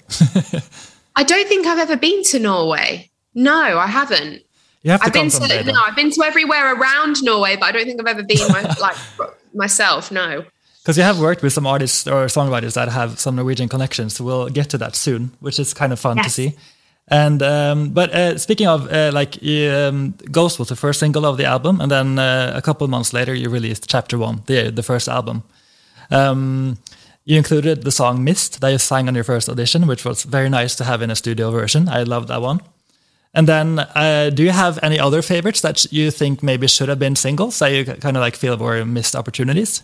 [1.15, 3.11] I don't think I've ever been to Norway.
[3.35, 4.43] No, I haven't.
[4.83, 7.71] You have to I've been to, no, I've been to everywhere around Norway, but I
[7.71, 8.97] don't think I've ever been my, like
[9.53, 10.11] myself.
[10.11, 10.45] No.
[10.83, 14.19] Because you have worked with some artists or songwriters that have some Norwegian connections.
[14.19, 16.25] We'll get to that soon, which is kind of fun yes.
[16.25, 16.53] to see.
[17.07, 21.37] And um, but uh, speaking of uh, like um, Ghost was the first single of
[21.37, 24.83] the album, and then uh, a couple months later you released Chapter One, the the
[24.83, 25.43] first album.
[26.11, 26.77] Um,
[27.25, 30.49] you included the song "Missed" that you sang on your first audition, which was very
[30.49, 31.89] nice to have in a studio version.
[31.89, 32.61] I love that one.
[33.33, 36.99] And then, uh, do you have any other favorites that you think maybe should have
[36.99, 39.81] been singles that you kind of like feel were missed opportunities?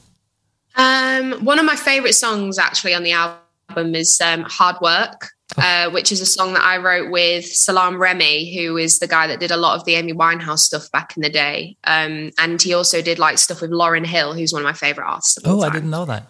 [0.76, 5.32] Um, one of my favorite songs actually on the album is um, Hard Work.
[5.58, 5.64] Oh.
[5.64, 9.26] Uh, which is a song that I wrote with Salam Remi, who is the guy
[9.26, 11.76] that did a lot of the Amy Winehouse stuff back in the day.
[11.86, 15.08] Um, and he also did like stuff with Lauryn Hill, who's one of my favorite
[15.08, 15.40] artists.
[15.46, 16.28] oh, I didn't know that.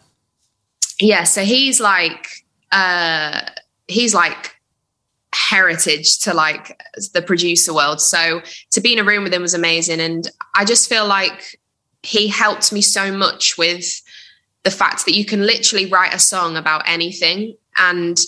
[1.01, 2.29] Yeah, so he's like,
[2.71, 3.41] uh,
[3.87, 4.55] he's like
[5.39, 6.81] heritage to like
[7.13, 8.01] the producer world.
[8.01, 9.99] So to be in a room with him was amazing.
[9.99, 11.59] And I just feel like
[12.03, 14.01] he helped me so much with
[14.63, 17.55] the fact that you can literally write a song about anything.
[17.77, 18.19] And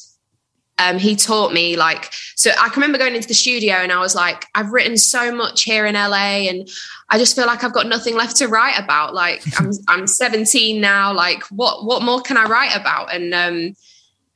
[0.79, 3.99] um, he taught me like, so I can remember going into the studio and I
[3.99, 6.67] was like, I've written so much here in LA and
[7.09, 9.13] I just feel like I've got nothing left to write about.
[9.13, 11.13] Like I'm, I'm 17 now.
[11.13, 13.13] Like what, what more can I write about?
[13.13, 13.75] And, um,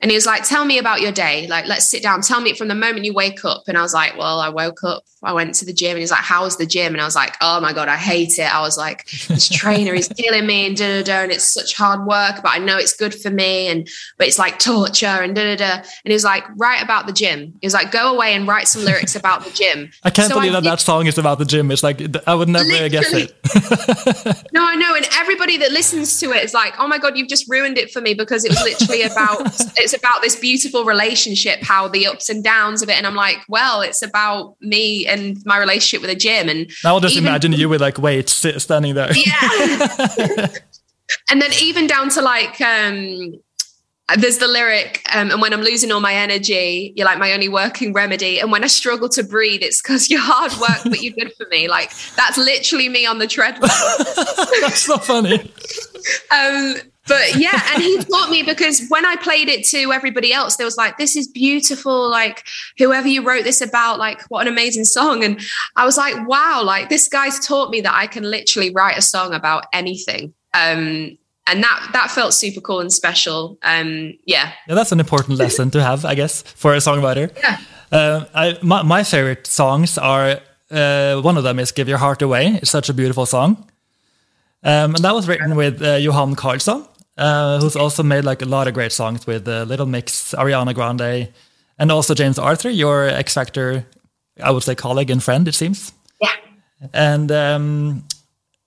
[0.01, 1.47] and he was like, Tell me about your day.
[1.47, 2.21] Like, let's sit down.
[2.21, 3.63] Tell me from the moment you wake up.
[3.67, 5.91] And I was like, Well, I woke up, I went to the gym.
[5.91, 6.93] And he's like, How was the gym?
[6.93, 8.53] And I was like, Oh my God, I hate it.
[8.53, 11.23] I was like, This trainer is killing me and da da da.
[11.23, 13.67] And it's such hard work, but I know it's good for me.
[13.67, 15.73] And, but it's like torture and da da da.
[15.75, 17.53] And he was like, Write about the gym.
[17.61, 19.91] He was like, Go away and write some lyrics about the gym.
[20.03, 21.71] I can't so believe I that that song is about the gym.
[21.71, 22.89] It's like, I would never Literally.
[22.89, 24.43] guess it.
[24.53, 24.93] no, I know.
[24.93, 27.91] And everybody that listens to it is like, Oh my God, you've just ruined it
[27.91, 29.55] for me because it was literally about,
[29.85, 32.97] it's about this beautiful relationship, how the ups and downs of it.
[32.97, 36.49] And I'm like, well, it's about me and my relationship with a gym.
[36.49, 39.11] And I'll just even, imagine you with like weights standing there.
[39.15, 40.47] Yeah.
[41.29, 43.35] and then even down to like, um,
[44.17, 47.49] there's the lyric, um, and when I'm losing all my energy, you're like my only
[47.49, 48.39] working remedy.
[48.39, 51.47] And when I struggle to breathe, it's because you're hard work, but you're good for
[51.47, 51.67] me.
[51.67, 53.69] Like that's literally me on the treadmill.
[54.61, 55.51] that's not funny.
[56.29, 56.75] Um,
[57.07, 60.65] but yeah, and he taught me because when I played it to everybody else, there
[60.65, 62.09] was like, this is beautiful.
[62.09, 62.43] Like,
[62.77, 65.23] whoever you wrote this about, like, what an amazing song.
[65.23, 65.39] And
[65.75, 69.01] I was like, wow, like, this guy's taught me that I can literally write a
[69.01, 70.33] song about anything.
[70.53, 73.59] Um, and that that felt super cool and special.
[73.61, 74.53] Um, yeah.
[74.67, 77.31] Yeah, that's an important lesson to have, I guess, for a songwriter.
[77.37, 77.59] Yeah.
[77.91, 80.39] Uh, I, my, my favorite songs are
[80.71, 83.69] uh, one of them is "Give Your Heart Away." It's such a beautiful song,
[84.63, 88.45] um, and that was written with uh, Johan Carlsson uh, who's also made like a
[88.45, 91.29] lot of great songs with uh, Little Mix, Ariana Grande,
[91.77, 93.85] and also James Arthur, your X Factor,
[94.41, 95.93] I would say colleague and friend, it seems.
[96.21, 96.35] Yeah.
[96.93, 98.03] And um,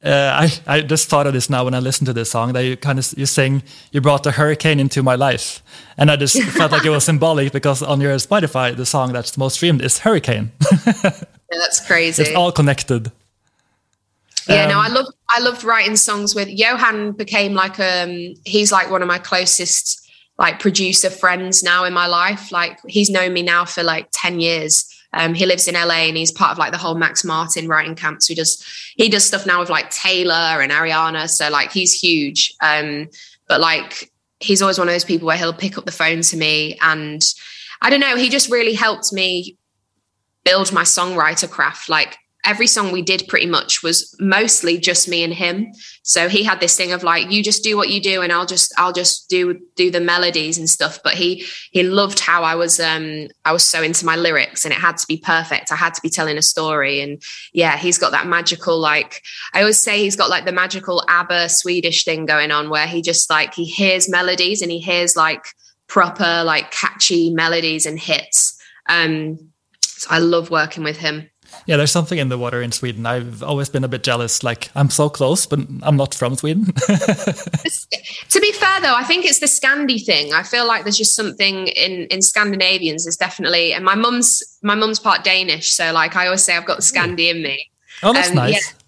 [0.04, 2.60] uh, I I just thought of this now when I listened to this song that
[2.60, 5.62] you kind of you sing you brought the hurricane into my life,
[5.96, 9.36] and I just felt like it was symbolic because on your Spotify the song that's
[9.36, 10.52] most streamed is Hurricane.
[10.86, 11.10] yeah,
[11.50, 12.22] that's crazy.
[12.22, 13.10] It's all connected.
[14.48, 17.12] Yeah, um, no, I love I loved writing songs with Johan.
[17.12, 20.08] Became like um, he's like one of my closest
[20.38, 22.50] like producer friends now in my life.
[22.50, 24.86] Like he's known me now for like ten years.
[25.12, 27.94] Um, he lives in LA and he's part of like the whole Max Martin writing
[27.94, 28.22] camp.
[28.22, 31.28] So he does he does stuff now with like Taylor and Ariana.
[31.28, 32.54] So like he's huge.
[32.62, 33.08] Um,
[33.48, 36.36] but like he's always one of those people where he'll pick up the phone to
[36.36, 37.22] me and
[37.80, 39.56] I don't know, he just really helped me
[40.44, 41.88] build my songwriter craft.
[41.88, 45.70] Like every song we did pretty much was mostly just me and him.
[46.02, 48.46] So he had this thing of like, you just do what you do, and I'll
[48.46, 50.98] just I'll just do do the melodies and stuff.
[51.04, 54.72] But he he loved how I was um I was so into my lyrics, and
[54.72, 55.70] it had to be perfect.
[55.70, 59.60] I had to be telling a story, and yeah, he's got that magical like I
[59.60, 63.28] always say he's got like the magical ABBA Swedish thing going on where he just
[63.28, 65.44] like he hears melodies and he hears like
[65.86, 68.58] proper like catchy melodies and hits.
[68.88, 69.50] Um,
[69.82, 71.28] so I love working with him.
[71.66, 73.04] Yeah, there's something in the water in Sweden.
[73.06, 74.42] I've always been a bit jealous.
[74.42, 76.64] Like I'm so close, but I'm not from Sweden.
[76.72, 80.32] to be fair, though, I think it's the Scandi thing.
[80.32, 83.06] I feel like there's just something in in Scandinavians.
[83.06, 86.66] Is definitely, and my mum's my mum's part Danish, so like I always say, I've
[86.66, 87.70] got the Scandi in me.
[88.02, 88.52] Oh, that's um, nice.
[88.54, 88.78] Yeah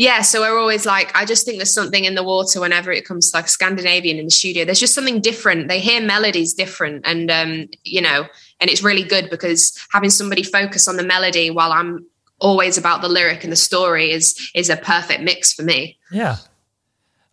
[0.00, 3.04] yeah, so we're always like, I just think there's something in the water whenever it
[3.04, 4.64] comes to like Scandinavian in the studio.
[4.64, 5.68] There's just something different.
[5.68, 8.24] They hear melodies different, and um, you know,
[8.60, 12.06] and it's really good because having somebody focus on the melody while I'm
[12.38, 15.98] always about the lyric and the story is is a perfect mix for me.
[16.10, 16.36] Yeah.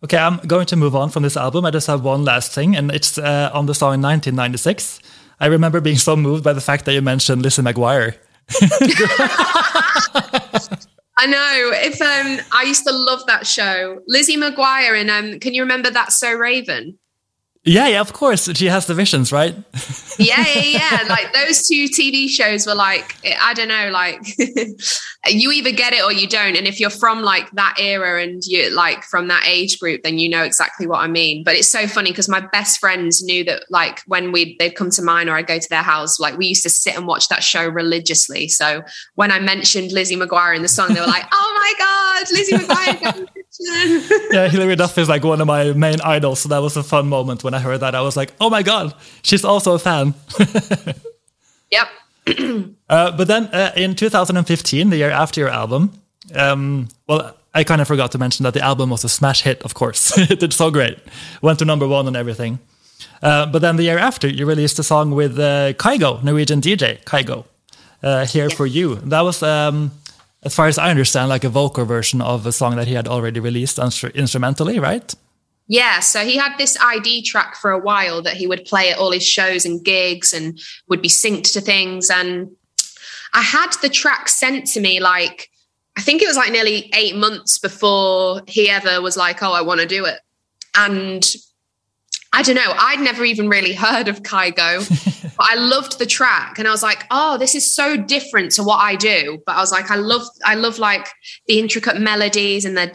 [0.04, 1.64] Okay, I'm going to move on from this album.
[1.64, 5.00] I just have one last thing, and it's uh, on the song 1996.
[5.40, 8.14] I remember being so moved by the fact that you mentioned Lizzie McGuire.
[11.18, 11.72] I know.
[11.74, 15.90] If um, I used to love that show, Lizzie McGuire, and um, can you remember
[15.90, 16.96] that So Raven?
[17.68, 18.50] Yeah, yeah, of course.
[18.56, 19.54] She has the visions, right?
[20.18, 21.04] yeah, yeah, yeah.
[21.06, 24.20] Like those two TV shows were like, I don't know, like
[25.26, 26.56] you either get it or you don't.
[26.56, 30.18] And if you're from like that era and you're like from that age group, then
[30.18, 31.44] you know exactly what I mean.
[31.44, 34.88] But it's so funny because my best friends knew that like when we they'd come
[34.90, 37.28] to mine or I'd go to their house, like we used to sit and watch
[37.28, 38.48] that show religiously.
[38.48, 38.82] So
[39.16, 42.56] when I mentioned Lizzie McGuire in the song, they were like, "Oh my god, Lizzie
[42.56, 43.28] McGuire!"
[44.30, 46.40] yeah, Hilary Duff is like one of my main idols.
[46.40, 47.94] So that was a fun moment when I heard that.
[47.94, 50.14] I was like, "Oh my god, she's also a fan."
[51.70, 51.88] yep.
[52.88, 55.92] uh, but then uh, in 2015, the year after your album,
[56.34, 59.62] um, well, I kind of forgot to mention that the album was a smash hit,
[59.62, 60.16] of course.
[60.30, 60.98] it did so great.
[61.42, 62.58] Went to number one and everything.
[63.22, 67.02] Uh, but then the year after, you released a song with uh, Kygo, Norwegian DJ
[67.04, 67.44] Kygo,
[68.02, 68.96] uh, Here for You.
[68.96, 69.92] That was, um,
[70.42, 73.08] as far as I understand, like a vocal version of a song that he had
[73.08, 75.14] already released instrumentally, right?
[75.68, 78.98] Yeah, so he had this ID track for a while that he would play at
[78.98, 82.08] all his shows and gigs and would be synced to things.
[82.08, 82.50] And
[83.34, 85.50] I had the track sent to me like,
[85.96, 89.60] I think it was like nearly eight months before he ever was like, oh, I
[89.60, 90.20] want to do it.
[90.74, 91.22] And
[92.32, 92.74] I don't know.
[92.76, 94.86] I'd never even really heard of Kygo,
[95.36, 98.62] but I loved the track, and I was like, "Oh, this is so different to
[98.62, 101.08] what I do." But I was like, "I love, I love like
[101.46, 102.88] the intricate melodies and the."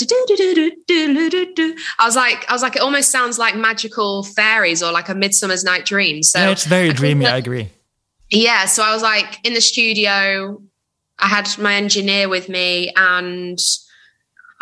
[1.99, 5.15] I was like, I was like, it almost sounds like magical fairies or like a
[5.15, 6.21] Midsummer's Night Dream.
[6.21, 7.25] So yeah, it's very dreamy.
[7.25, 7.69] I agree.
[8.29, 10.61] Yeah, so I was like in the studio.
[11.19, 13.59] I had my engineer with me, and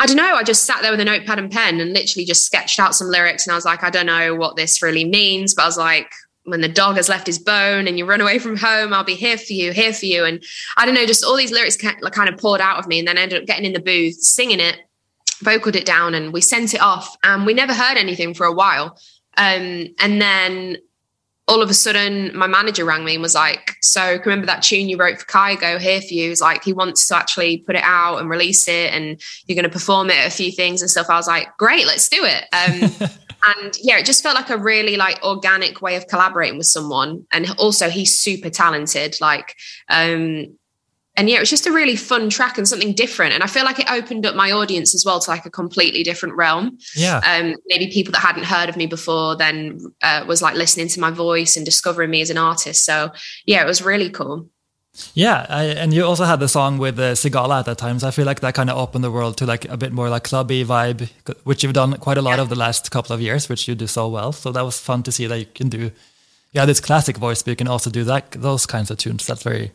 [0.01, 0.33] I don't know.
[0.33, 3.07] I just sat there with a notepad and pen and literally just sketched out some
[3.07, 3.45] lyrics.
[3.45, 6.11] And I was like, I don't know what this really means, but I was like,
[6.45, 9.13] when the dog has left his bone and you run away from home, I'll be
[9.13, 10.25] here for you, here for you.
[10.25, 10.43] And
[10.75, 13.19] I don't know, just all these lyrics kind of poured out of me and then
[13.19, 14.79] ended up getting in the booth, singing it,
[15.43, 17.15] vocaled it down, and we sent it off.
[17.23, 18.97] And we never heard anything for a while.
[19.37, 20.77] Um, and then
[21.47, 24.89] all of a sudden my manager rang me and was like, So remember that tune
[24.89, 26.29] you wrote for Kygo here for you?
[26.29, 29.63] He's like, he wants to actually put it out and release it and you're going
[29.63, 31.07] to perform it at a few things and stuff.
[31.09, 32.45] I was like, Great, let's do it.
[32.53, 33.09] Um,
[33.57, 37.25] and yeah, it just felt like a really like organic way of collaborating with someone.
[37.31, 39.17] And also he's super talented.
[39.19, 39.55] Like,
[39.89, 40.57] um,
[41.21, 43.31] and yeah, it was just a really fun track and something different.
[43.31, 46.01] And I feel like it opened up my audience as well to like a completely
[46.01, 46.79] different realm.
[46.95, 47.17] Yeah.
[47.19, 50.99] Um, maybe people that hadn't heard of me before then uh, was like listening to
[50.99, 52.83] my voice and discovering me as an artist.
[52.83, 53.11] So
[53.45, 54.49] yeah, it was really cool.
[55.13, 58.07] Yeah, I, and you also had the song with uh, Sigala at that time, so
[58.07, 60.23] I feel like that kind of opened the world to like a bit more like
[60.23, 61.07] clubby vibe,
[61.43, 62.41] which you've done quite a lot yeah.
[62.41, 64.31] of the last couple of years, which you do so well.
[64.31, 65.91] So that was fun to see that you can do,
[66.51, 69.27] yeah, this classic voice, but you can also do that those kinds of tunes.
[69.27, 69.71] That's very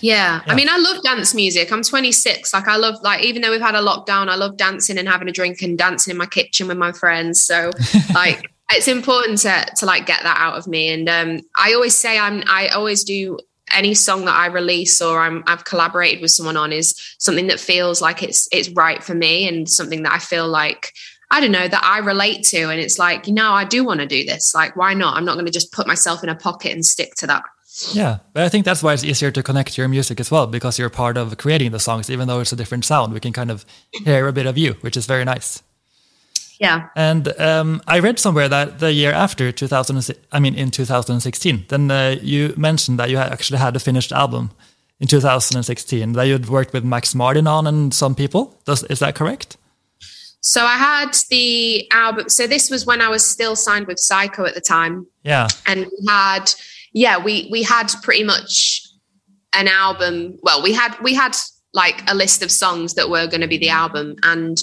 [0.00, 0.40] yeah.
[0.46, 0.52] yeah.
[0.52, 1.72] I mean, I love dance music.
[1.72, 2.52] I'm 26.
[2.52, 5.28] Like, I love, like, even though we've had a lockdown, I love dancing and having
[5.28, 7.44] a drink and dancing in my kitchen with my friends.
[7.44, 7.70] So,
[8.14, 10.88] like, it's important to, to like get that out of me.
[10.92, 13.38] And um, I always say, I'm, I always do
[13.70, 17.60] any song that I release or I'm, I've collaborated with someone on is something that
[17.60, 20.92] feels like it's, it's right for me and something that I feel like
[21.32, 22.68] I don't know, that I relate to.
[22.68, 24.54] And it's like, you know, I do want to do this.
[24.54, 25.16] Like, why not?
[25.16, 27.42] I'm not going to just put myself in a pocket and stick to that.
[27.92, 30.78] Yeah, but I think that's why it's easier to connect your music as well because
[30.78, 33.14] you're part of creating the songs, even though it's a different sound.
[33.14, 33.64] We can kind of
[34.04, 35.62] hear a bit of you, which is very nice.
[36.60, 36.90] Yeah.
[36.94, 41.90] And um, I read somewhere that the year after 2000, I mean, in 2016, then
[41.90, 44.50] uh, you mentioned that you actually had a finished album
[45.00, 48.56] in 2016 that you'd worked with Max Martin on and some people.
[48.64, 49.56] Does, is that correct?
[50.40, 52.28] So I had the album.
[52.28, 55.06] So this was when I was still signed with Syco at the time.
[55.24, 55.48] Yeah.
[55.66, 56.52] And we had,
[56.92, 58.86] yeah, we we had pretty much
[59.54, 60.38] an album.
[60.42, 61.36] Well, we had we had
[61.74, 64.58] like a list of songs that were going to be the album, and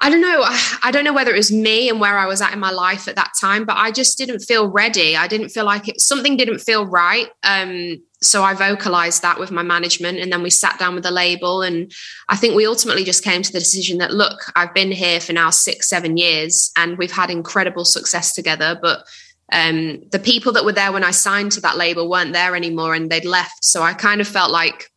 [0.00, 0.42] I don't know.
[0.82, 3.08] I don't know whether it was me and where I was at in my life
[3.08, 5.16] at that time, but I just didn't feel ready.
[5.16, 6.00] I didn't feel like it.
[6.00, 7.28] Something didn't feel right.
[7.42, 11.10] Um, so I vocalized that with my management and then we sat down with the
[11.10, 11.62] label.
[11.62, 11.92] And
[12.28, 15.32] I think we ultimately just came to the decision that, look, I've been here for
[15.32, 18.76] now six, seven years and we've had incredible success together.
[18.80, 19.06] But
[19.52, 22.94] um, the people that were there when I signed to that label weren't there anymore
[22.94, 23.64] and they'd left.
[23.64, 24.90] So I kind of felt like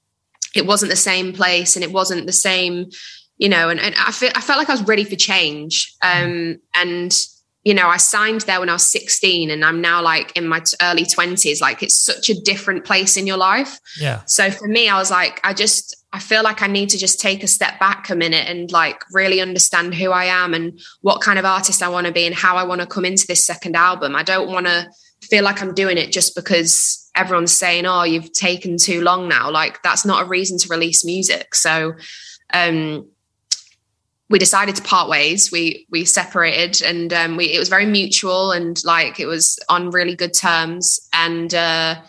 [0.56, 2.90] it wasn't the same place and it wasn't the same,
[3.38, 5.94] you know, and, and I, feel, I felt like I was ready for change.
[6.04, 7.18] Um, and
[7.64, 10.62] you know, I signed there when I was 16 and I'm now like in my
[10.82, 11.62] early 20s.
[11.62, 13.80] Like it's such a different place in your life.
[14.00, 14.22] Yeah.
[14.26, 17.22] So for me, I was like, I just, I feel like I need to just
[17.22, 21.22] take a step back a minute and like really understand who I am and what
[21.22, 23.46] kind of artist I want to be and how I want to come into this
[23.46, 24.16] second album.
[24.16, 24.90] I don't want to
[25.22, 29.50] feel like I'm doing it just because everyone's saying, oh, you've taken too long now.
[29.50, 31.56] Like that's not a reason to release music.
[31.56, 31.94] So,
[32.54, 33.08] um,
[34.30, 35.52] we decided to part ways.
[35.52, 39.92] We we separated, and um, we it was very mutual and like it was on
[39.92, 41.00] really good terms.
[41.12, 42.02] And uh,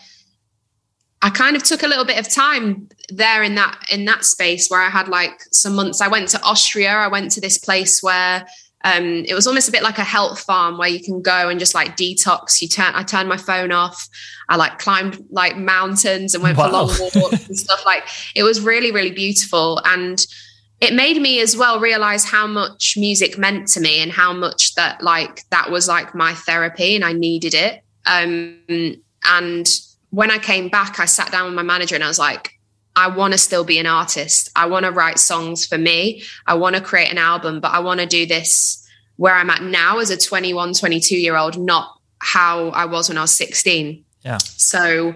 [1.21, 2.87] I kind of took a little bit of time
[3.17, 6.01] there in that in that space where I had like some months.
[6.01, 6.91] I went to Austria.
[6.91, 8.45] I went to this place where
[8.83, 11.59] um, it was almost a bit like a health farm where you can go and
[11.59, 12.61] just like detox.
[12.61, 14.09] You turn, I turned my phone off.
[14.49, 16.65] I like climbed like mountains and went wow.
[16.65, 17.85] for long walks and stuff.
[17.85, 18.03] Like
[18.35, 19.79] it was really, really beautiful.
[19.85, 20.25] And
[20.81, 24.75] it made me as well realize how much music meant to me and how much
[24.75, 27.83] that like that was like my therapy and I needed it.
[28.05, 28.59] Um,
[29.23, 29.69] and
[30.09, 32.59] when I came back, I sat down with my manager and I was like,
[32.95, 34.49] I want to still be an artist.
[34.55, 36.23] I want to write songs for me.
[36.45, 38.79] I want to create an album, but I want to do this
[39.17, 43.17] where I'm at now as a 21, 22 year old, not how I was when
[43.17, 44.03] I was 16.
[44.23, 44.37] Yeah.
[44.37, 45.13] So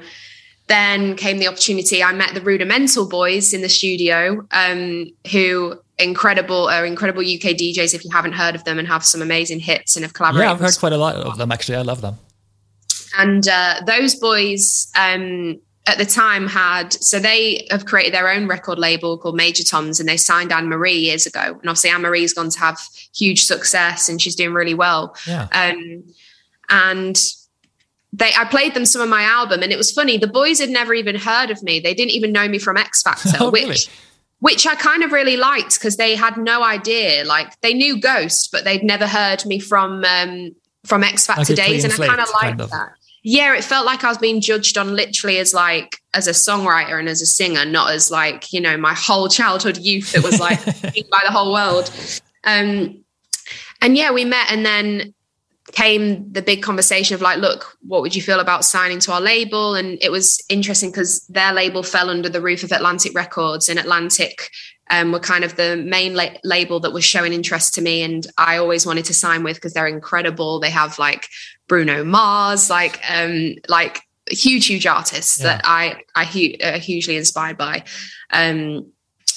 [0.67, 2.03] then came the opportunity.
[2.03, 7.93] I met the Rudimental Boys in the studio, um, who incredible are incredible UK DJs.
[7.93, 10.45] If you haven't heard of them, and have some amazing hits and have collaborated.
[10.45, 11.51] Yeah, I've heard quite a lot of them.
[11.51, 12.17] Actually, I love them.
[13.17, 18.47] And uh, those boys um, at the time had so they have created their own
[18.47, 21.39] record label called Major Tom's, and they signed Anne Marie years ago.
[21.39, 22.79] And obviously, Anne Marie's gone to have
[23.15, 25.15] huge success, and she's doing really well.
[25.25, 25.47] Yeah.
[25.53, 26.03] Um,
[26.69, 27.17] and
[28.13, 30.17] they I played them some of my album and it was funny.
[30.17, 31.79] The boys had never even heard of me.
[31.79, 33.77] They didn't even know me from X Factor, oh, which really?
[34.39, 37.23] which I kind of really liked because they had no idea.
[37.25, 41.65] Like they knew Ghost, but they'd never heard me from um from X Factor like
[41.65, 41.83] days.
[41.83, 42.93] And I kind of liked that.
[43.29, 46.97] Yeah, it felt like I was being judged on literally as like as a songwriter
[46.97, 50.39] and as a singer, not as like, you know, my whole childhood youth that was
[50.39, 50.63] like
[51.11, 51.91] by the whole world.
[52.45, 53.03] Um
[53.81, 55.13] and yeah, we met and then
[55.73, 59.19] came the big conversation of like, look, what would you feel about signing to our
[59.19, 59.75] label?
[59.75, 63.77] And it was interesting because their label fell under the roof of Atlantic Records, and
[63.77, 64.49] Atlantic
[64.89, 68.01] um, were kind of the main la- label that was showing interest to me.
[68.01, 70.59] And I always wanted to sign with because they're incredible.
[70.59, 71.27] They have like
[71.67, 75.45] Bruno Mars, like um, like huge, huge artists yeah.
[75.45, 77.83] that I I hu- are hugely inspired by.
[78.31, 78.91] Um,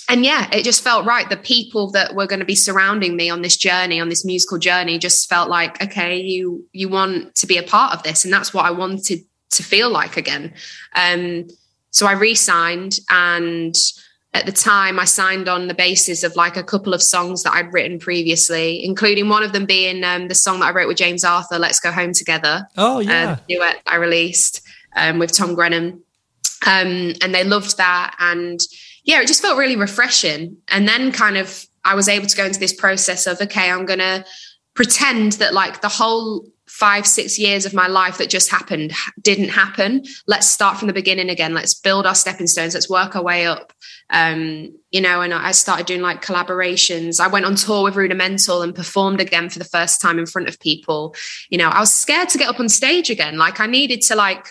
[0.08, 1.28] and yeah, it just felt right.
[1.30, 4.58] The people that were going to be surrounding me on this journey, on this musical
[4.58, 8.32] journey, just felt like, okay, you you want to be a part of this, and
[8.32, 9.20] that's what I wanted
[9.50, 10.52] to feel like again.
[10.96, 11.46] Um,
[11.90, 13.74] so I re-signed, and
[14.32, 17.52] at the time, I signed on the basis of like a couple of songs that
[17.52, 20.98] I'd written previously, including one of them being um, the song that I wrote with
[20.98, 24.62] James Arthur, "Let's Go Home Together." Oh yeah, uh, duet I released
[24.94, 26.02] um, with Tom Grennan,
[26.66, 28.60] um, and they loved that and
[29.04, 30.56] yeah, it just felt really refreshing.
[30.68, 33.86] And then kind of I was able to go into this process of, okay, I'm
[33.86, 34.24] going to
[34.74, 36.46] pretend that like the whole
[36.80, 40.02] five, six years of my life that just happened didn't happen.
[40.26, 41.52] Let's start from the beginning again.
[41.52, 42.72] Let's build our stepping stones.
[42.72, 43.74] Let's work our way up.
[44.08, 47.20] Um, you know, and I started doing like collaborations.
[47.20, 50.48] I went on tour with Rudimental and performed again for the first time in front
[50.48, 51.14] of people.
[51.50, 53.36] You know, I was scared to get up on stage again.
[53.36, 54.48] Like I needed to like,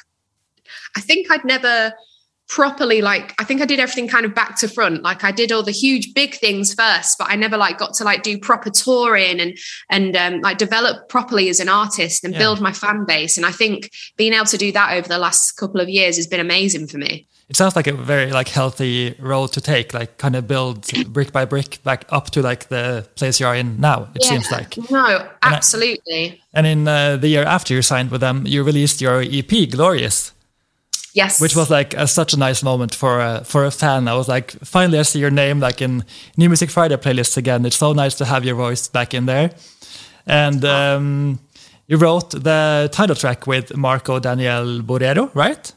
[0.96, 1.94] I think I'd never
[2.50, 5.04] properly like i think i did everything kind of back to front.
[5.04, 8.04] Like i did all the huge big things first but i never like got to
[8.04, 9.58] like do proper touring and
[9.90, 12.40] and um, like develop properly as an artist and yeah.
[12.40, 13.38] build my fan base.
[13.38, 16.28] And i think being able to do that over the last couple of years has
[16.28, 17.28] been amazing for me.
[17.50, 21.32] It sounds like a very like healthy role to take like kind of build brick
[21.32, 24.30] by brick back up to like the place you are in now it yeah.
[24.30, 24.76] seems like.
[24.90, 28.64] No absolutely and, I, and in uh, the year after you signed with them you
[28.64, 30.34] released your ep glorious
[31.20, 31.42] Yes.
[31.42, 34.08] Which was like a, such a nice moment for a, for a fan.
[34.08, 36.04] I was like, finally, I see your name like in
[36.38, 37.66] New Music Friday playlists again.
[37.66, 39.52] It's so nice to have your voice back in there.
[40.26, 41.40] And um,
[41.88, 45.74] you wrote the title track with Marco Daniel Borrero, right?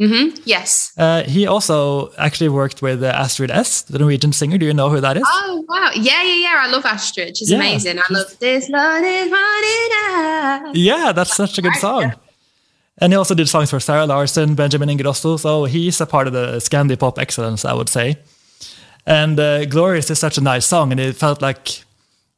[0.00, 0.42] Mm-hmm.
[0.44, 0.92] Yes.
[0.96, 4.58] Uh, he also actually worked with uh, Astrid S, the Norwegian singer.
[4.58, 5.22] Do you know who that is?
[5.26, 5.90] Oh wow!
[5.94, 6.64] Yeah, yeah, yeah.
[6.64, 7.36] I love Astrid.
[7.36, 7.58] She's yeah.
[7.58, 7.98] amazing.
[7.98, 10.74] I love this love is running out.
[10.74, 12.14] Yeah, that's such a good song.
[12.98, 15.38] And he also did songs for Zara Larsson, Benjamin Ingrosso.
[15.38, 18.16] So he's a part of the Scandi pop excellence, I would say.
[19.06, 21.84] And uh, Glorious is such a nice song, and it felt like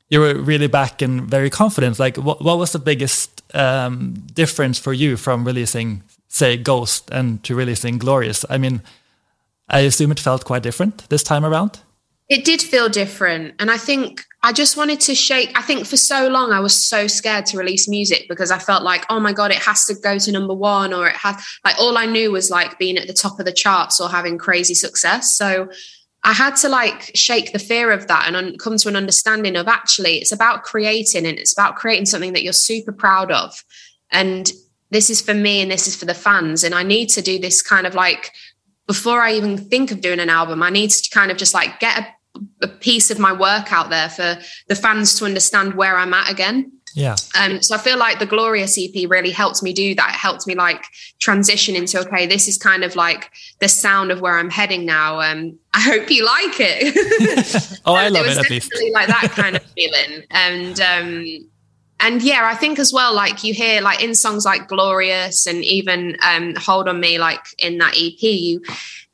[0.08, 1.98] you were really back and very confident.
[1.98, 7.42] Like, what, what was the biggest um, difference for you from releasing say Ghost and
[7.44, 8.44] to releasing Glorious?
[8.48, 8.80] I mean,
[9.68, 11.80] I assume it felt quite different this time around.
[12.28, 13.54] It did feel different.
[13.58, 15.52] And I think I just wanted to shake.
[15.58, 18.82] I think for so long I was so scared to release music because I felt
[18.82, 21.78] like, oh my God, it has to go to number one or it has like
[21.78, 24.74] all I knew was like being at the top of the charts or having crazy
[24.74, 25.36] success.
[25.36, 25.68] So
[26.22, 29.68] I had to like shake the fear of that and come to an understanding of
[29.68, 33.62] actually it's about creating and it's about creating something that you're super proud of.
[34.10, 34.50] And
[34.90, 36.64] this is for me and this is for the fans.
[36.64, 38.30] And I need to do this kind of like
[38.86, 41.80] before I even think of doing an album, I need to kind of just like
[41.80, 45.96] get a, a piece of my work out there for the fans to understand where
[45.96, 46.72] I'm at again.
[46.94, 47.16] Yeah.
[47.36, 50.10] Um, so I feel like the Glorious EP really helped me do that.
[50.10, 50.84] It helped me like
[51.18, 55.20] transition into okay, this is kind of like the sound of where I'm heading now.
[55.20, 57.80] Um, I hope you like it.
[57.84, 58.32] oh, I love it.
[58.32, 61.50] it at least like that kind of feeling, and um,
[62.00, 65.64] and yeah, I think as well, like you hear like in songs like Glorious and
[65.64, 68.62] even um, Hold on Me, like in that EP, you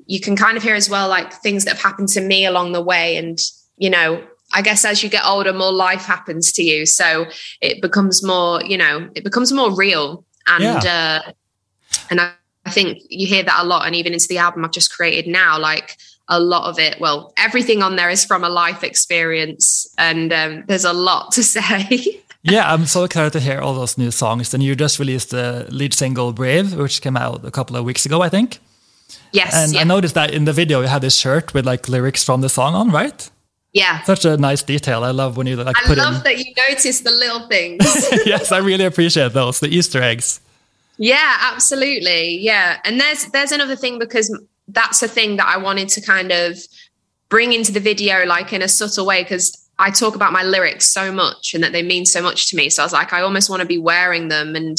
[0.07, 2.73] you can kind of hear as well like things that have happened to me along
[2.73, 3.17] the way.
[3.17, 3.41] And,
[3.77, 6.85] you know, I guess as you get older, more life happens to you.
[6.85, 7.27] So
[7.61, 10.25] it becomes more, you know, it becomes more real.
[10.49, 11.23] And yeah.
[11.27, 11.33] uh
[12.11, 12.33] and I,
[12.65, 13.87] I think you hear that a lot.
[13.87, 17.33] And even into the album I've just created now, like a lot of it, well,
[17.37, 19.93] everything on there is from a life experience.
[19.97, 22.21] And um, there's a lot to say.
[22.43, 24.55] Yeah, I'm so excited to hear all those new songs.
[24.55, 28.07] And you just released the lead single Brave, which came out a couple of weeks
[28.07, 28.59] ago, I think.
[29.33, 29.55] Yes.
[29.55, 29.81] And yeah.
[29.81, 32.49] I noticed that in the video you had this shirt with like lyrics from the
[32.49, 33.31] song on, right?
[33.73, 34.03] Yeah.
[34.03, 35.05] Such a nice detail.
[35.05, 36.23] I love when you like I put love in...
[36.25, 37.83] that you notice the little things.
[38.27, 40.41] yes, I really appreciate those, the Easter eggs.
[40.97, 42.39] Yeah, absolutely.
[42.39, 42.79] Yeah.
[42.85, 44.37] And there's there's another thing because
[44.69, 46.59] that's a thing that I wanted to kind of
[47.29, 50.87] bring into the video like in a subtle way because I talk about my lyrics
[50.93, 52.69] so much and that they mean so much to me.
[52.69, 54.55] So I was like, I almost want to be wearing them.
[54.55, 54.77] And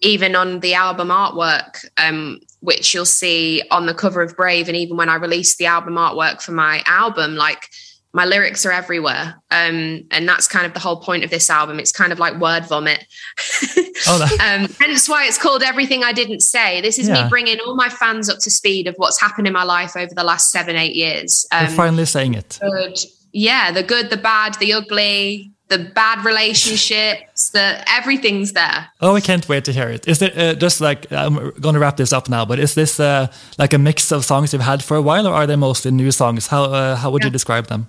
[0.00, 4.76] even on the album artwork, um, which you'll see on the cover of Brave, and
[4.76, 7.70] even when I released the album artwork for my album, like
[8.12, 9.40] my lyrics are everywhere.
[9.52, 11.78] Um, and that's kind of the whole point of this album.
[11.78, 13.04] It's kind of like word vomit.
[14.08, 16.80] oh, um, hence why it's called Everything I Didn't Say.
[16.80, 17.24] This is yeah.
[17.24, 20.12] me bringing all my fans up to speed of what's happened in my life over
[20.12, 21.46] the last seven, eight years.
[21.52, 22.58] Um, You're finally saying it.
[22.60, 22.98] Good,
[23.34, 28.88] yeah, the good, the bad, the ugly, the bad relationships, the everything's there.
[29.00, 30.06] Oh, I can't wait to hear it.
[30.06, 32.44] Is it uh, just like I'm going to wrap this up now?
[32.44, 33.26] But is this uh,
[33.58, 36.12] like a mix of songs you've had for a while, or are they mostly new
[36.12, 36.46] songs?
[36.46, 37.26] How uh, how would yeah.
[37.26, 37.88] you describe them?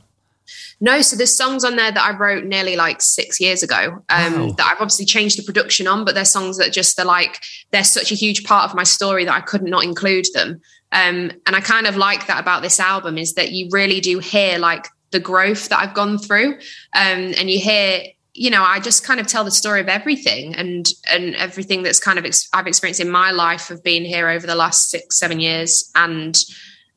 [0.81, 4.39] No, so there's songs on there that I wrote nearly like six years ago um,
[4.39, 4.51] wow.
[4.57, 7.39] that I've obviously changed the production on, but they're songs that just are like
[7.71, 10.61] they're such a huge part of my story that I could not not include them.
[10.91, 14.19] Um, and I kind of like that about this album is that you really do
[14.19, 16.55] hear like the growth that I've gone through.
[16.93, 18.03] Um, and you hear,
[18.33, 22.01] you know, I just kind of tell the story of everything and and everything that's
[22.01, 25.17] kind of ex- I've experienced in my life of being here over the last six,
[25.17, 25.89] seven years.
[25.95, 26.37] And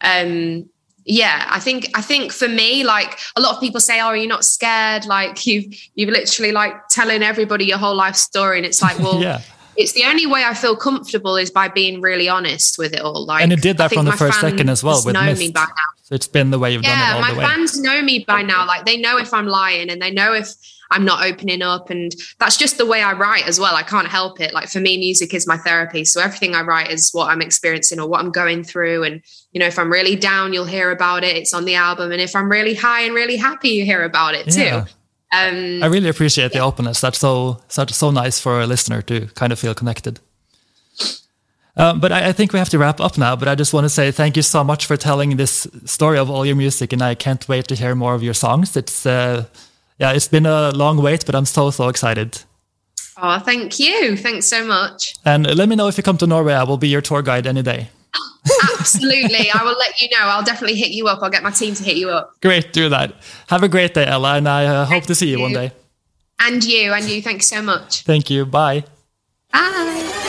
[0.00, 0.68] um,
[1.04, 4.16] yeah, I think I think for me, like a lot of people say, "Oh, are
[4.16, 8.66] you not scared?" Like you've you've literally like telling everybody your whole life story, and
[8.66, 9.40] it's like, well, yeah
[9.78, 13.24] it's the only way I feel comfortable is by being really honest with it all.
[13.24, 15.00] Like, and it did that from the first second as well.
[15.04, 15.40] With know Missed.
[15.40, 16.02] me by now.
[16.02, 18.42] So it's been the way you've yeah, done it all my fans know me by
[18.42, 18.66] now.
[18.66, 20.52] Like they know if I'm lying, and they know if
[20.90, 23.76] I'm not opening up, and that's just the way I write as well.
[23.76, 24.52] I can't help it.
[24.52, 26.04] Like for me, music is my therapy.
[26.04, 29.04] So everything I write is what I'm experiencing or what I'm going through.
[29.04, 29.22] And
[29.52, 31.36] you know, if I'm really down, you'll hear about it.
[31.36, 34.34] It's on the album, and if I'm really high and really happy, you hear about
[34.34, 34.80] it yeah.
[34.80, 34.90] too.
[35.30, 36.60] Um, I really appreciate yeah.
[36.60, 37.00] the openness.
[37.00, 40.20] That's so such so nice for a listener to kind of feel connected.
[41.76, 43.36] Um, but I, I, think we have to wrap up now.
[43.36, 46.28] But I just want to say thank you so much for telling this story of
[46.28, 48.76] all your music, and I can't wait to hear more of your songs.
[48.76, 49.44] It's uh,
[49.98, 52.42] yeah, it's been a long wait, but I'm so so excited.
[53.20, 54.16] Oh, thank you!
[54.16, 55.14] Thanks so much.
[55.24, 56.54] And let me know if you come to Norway.
[56.54, 57.90] I will be your tour guide any day.
[58.78, 60.20] Absolutely, I will let you know.
[60.20, 61.22] I'll definitely hit you up.
[61.22, 62.34] I'll get my team to hit you up.
[62.40, 63.14] Great, do that.
[63.48, 65.72] Have a great day, Ella, and I uh, hope to see you, you one day.
[66.40, 67.20] And you, and you.
[67.20, 68.02] Thanks so much.
[68.02, 68.46] Thank you.
[68.46, 68.84] Bye.
[69.52, 70.24] Bye.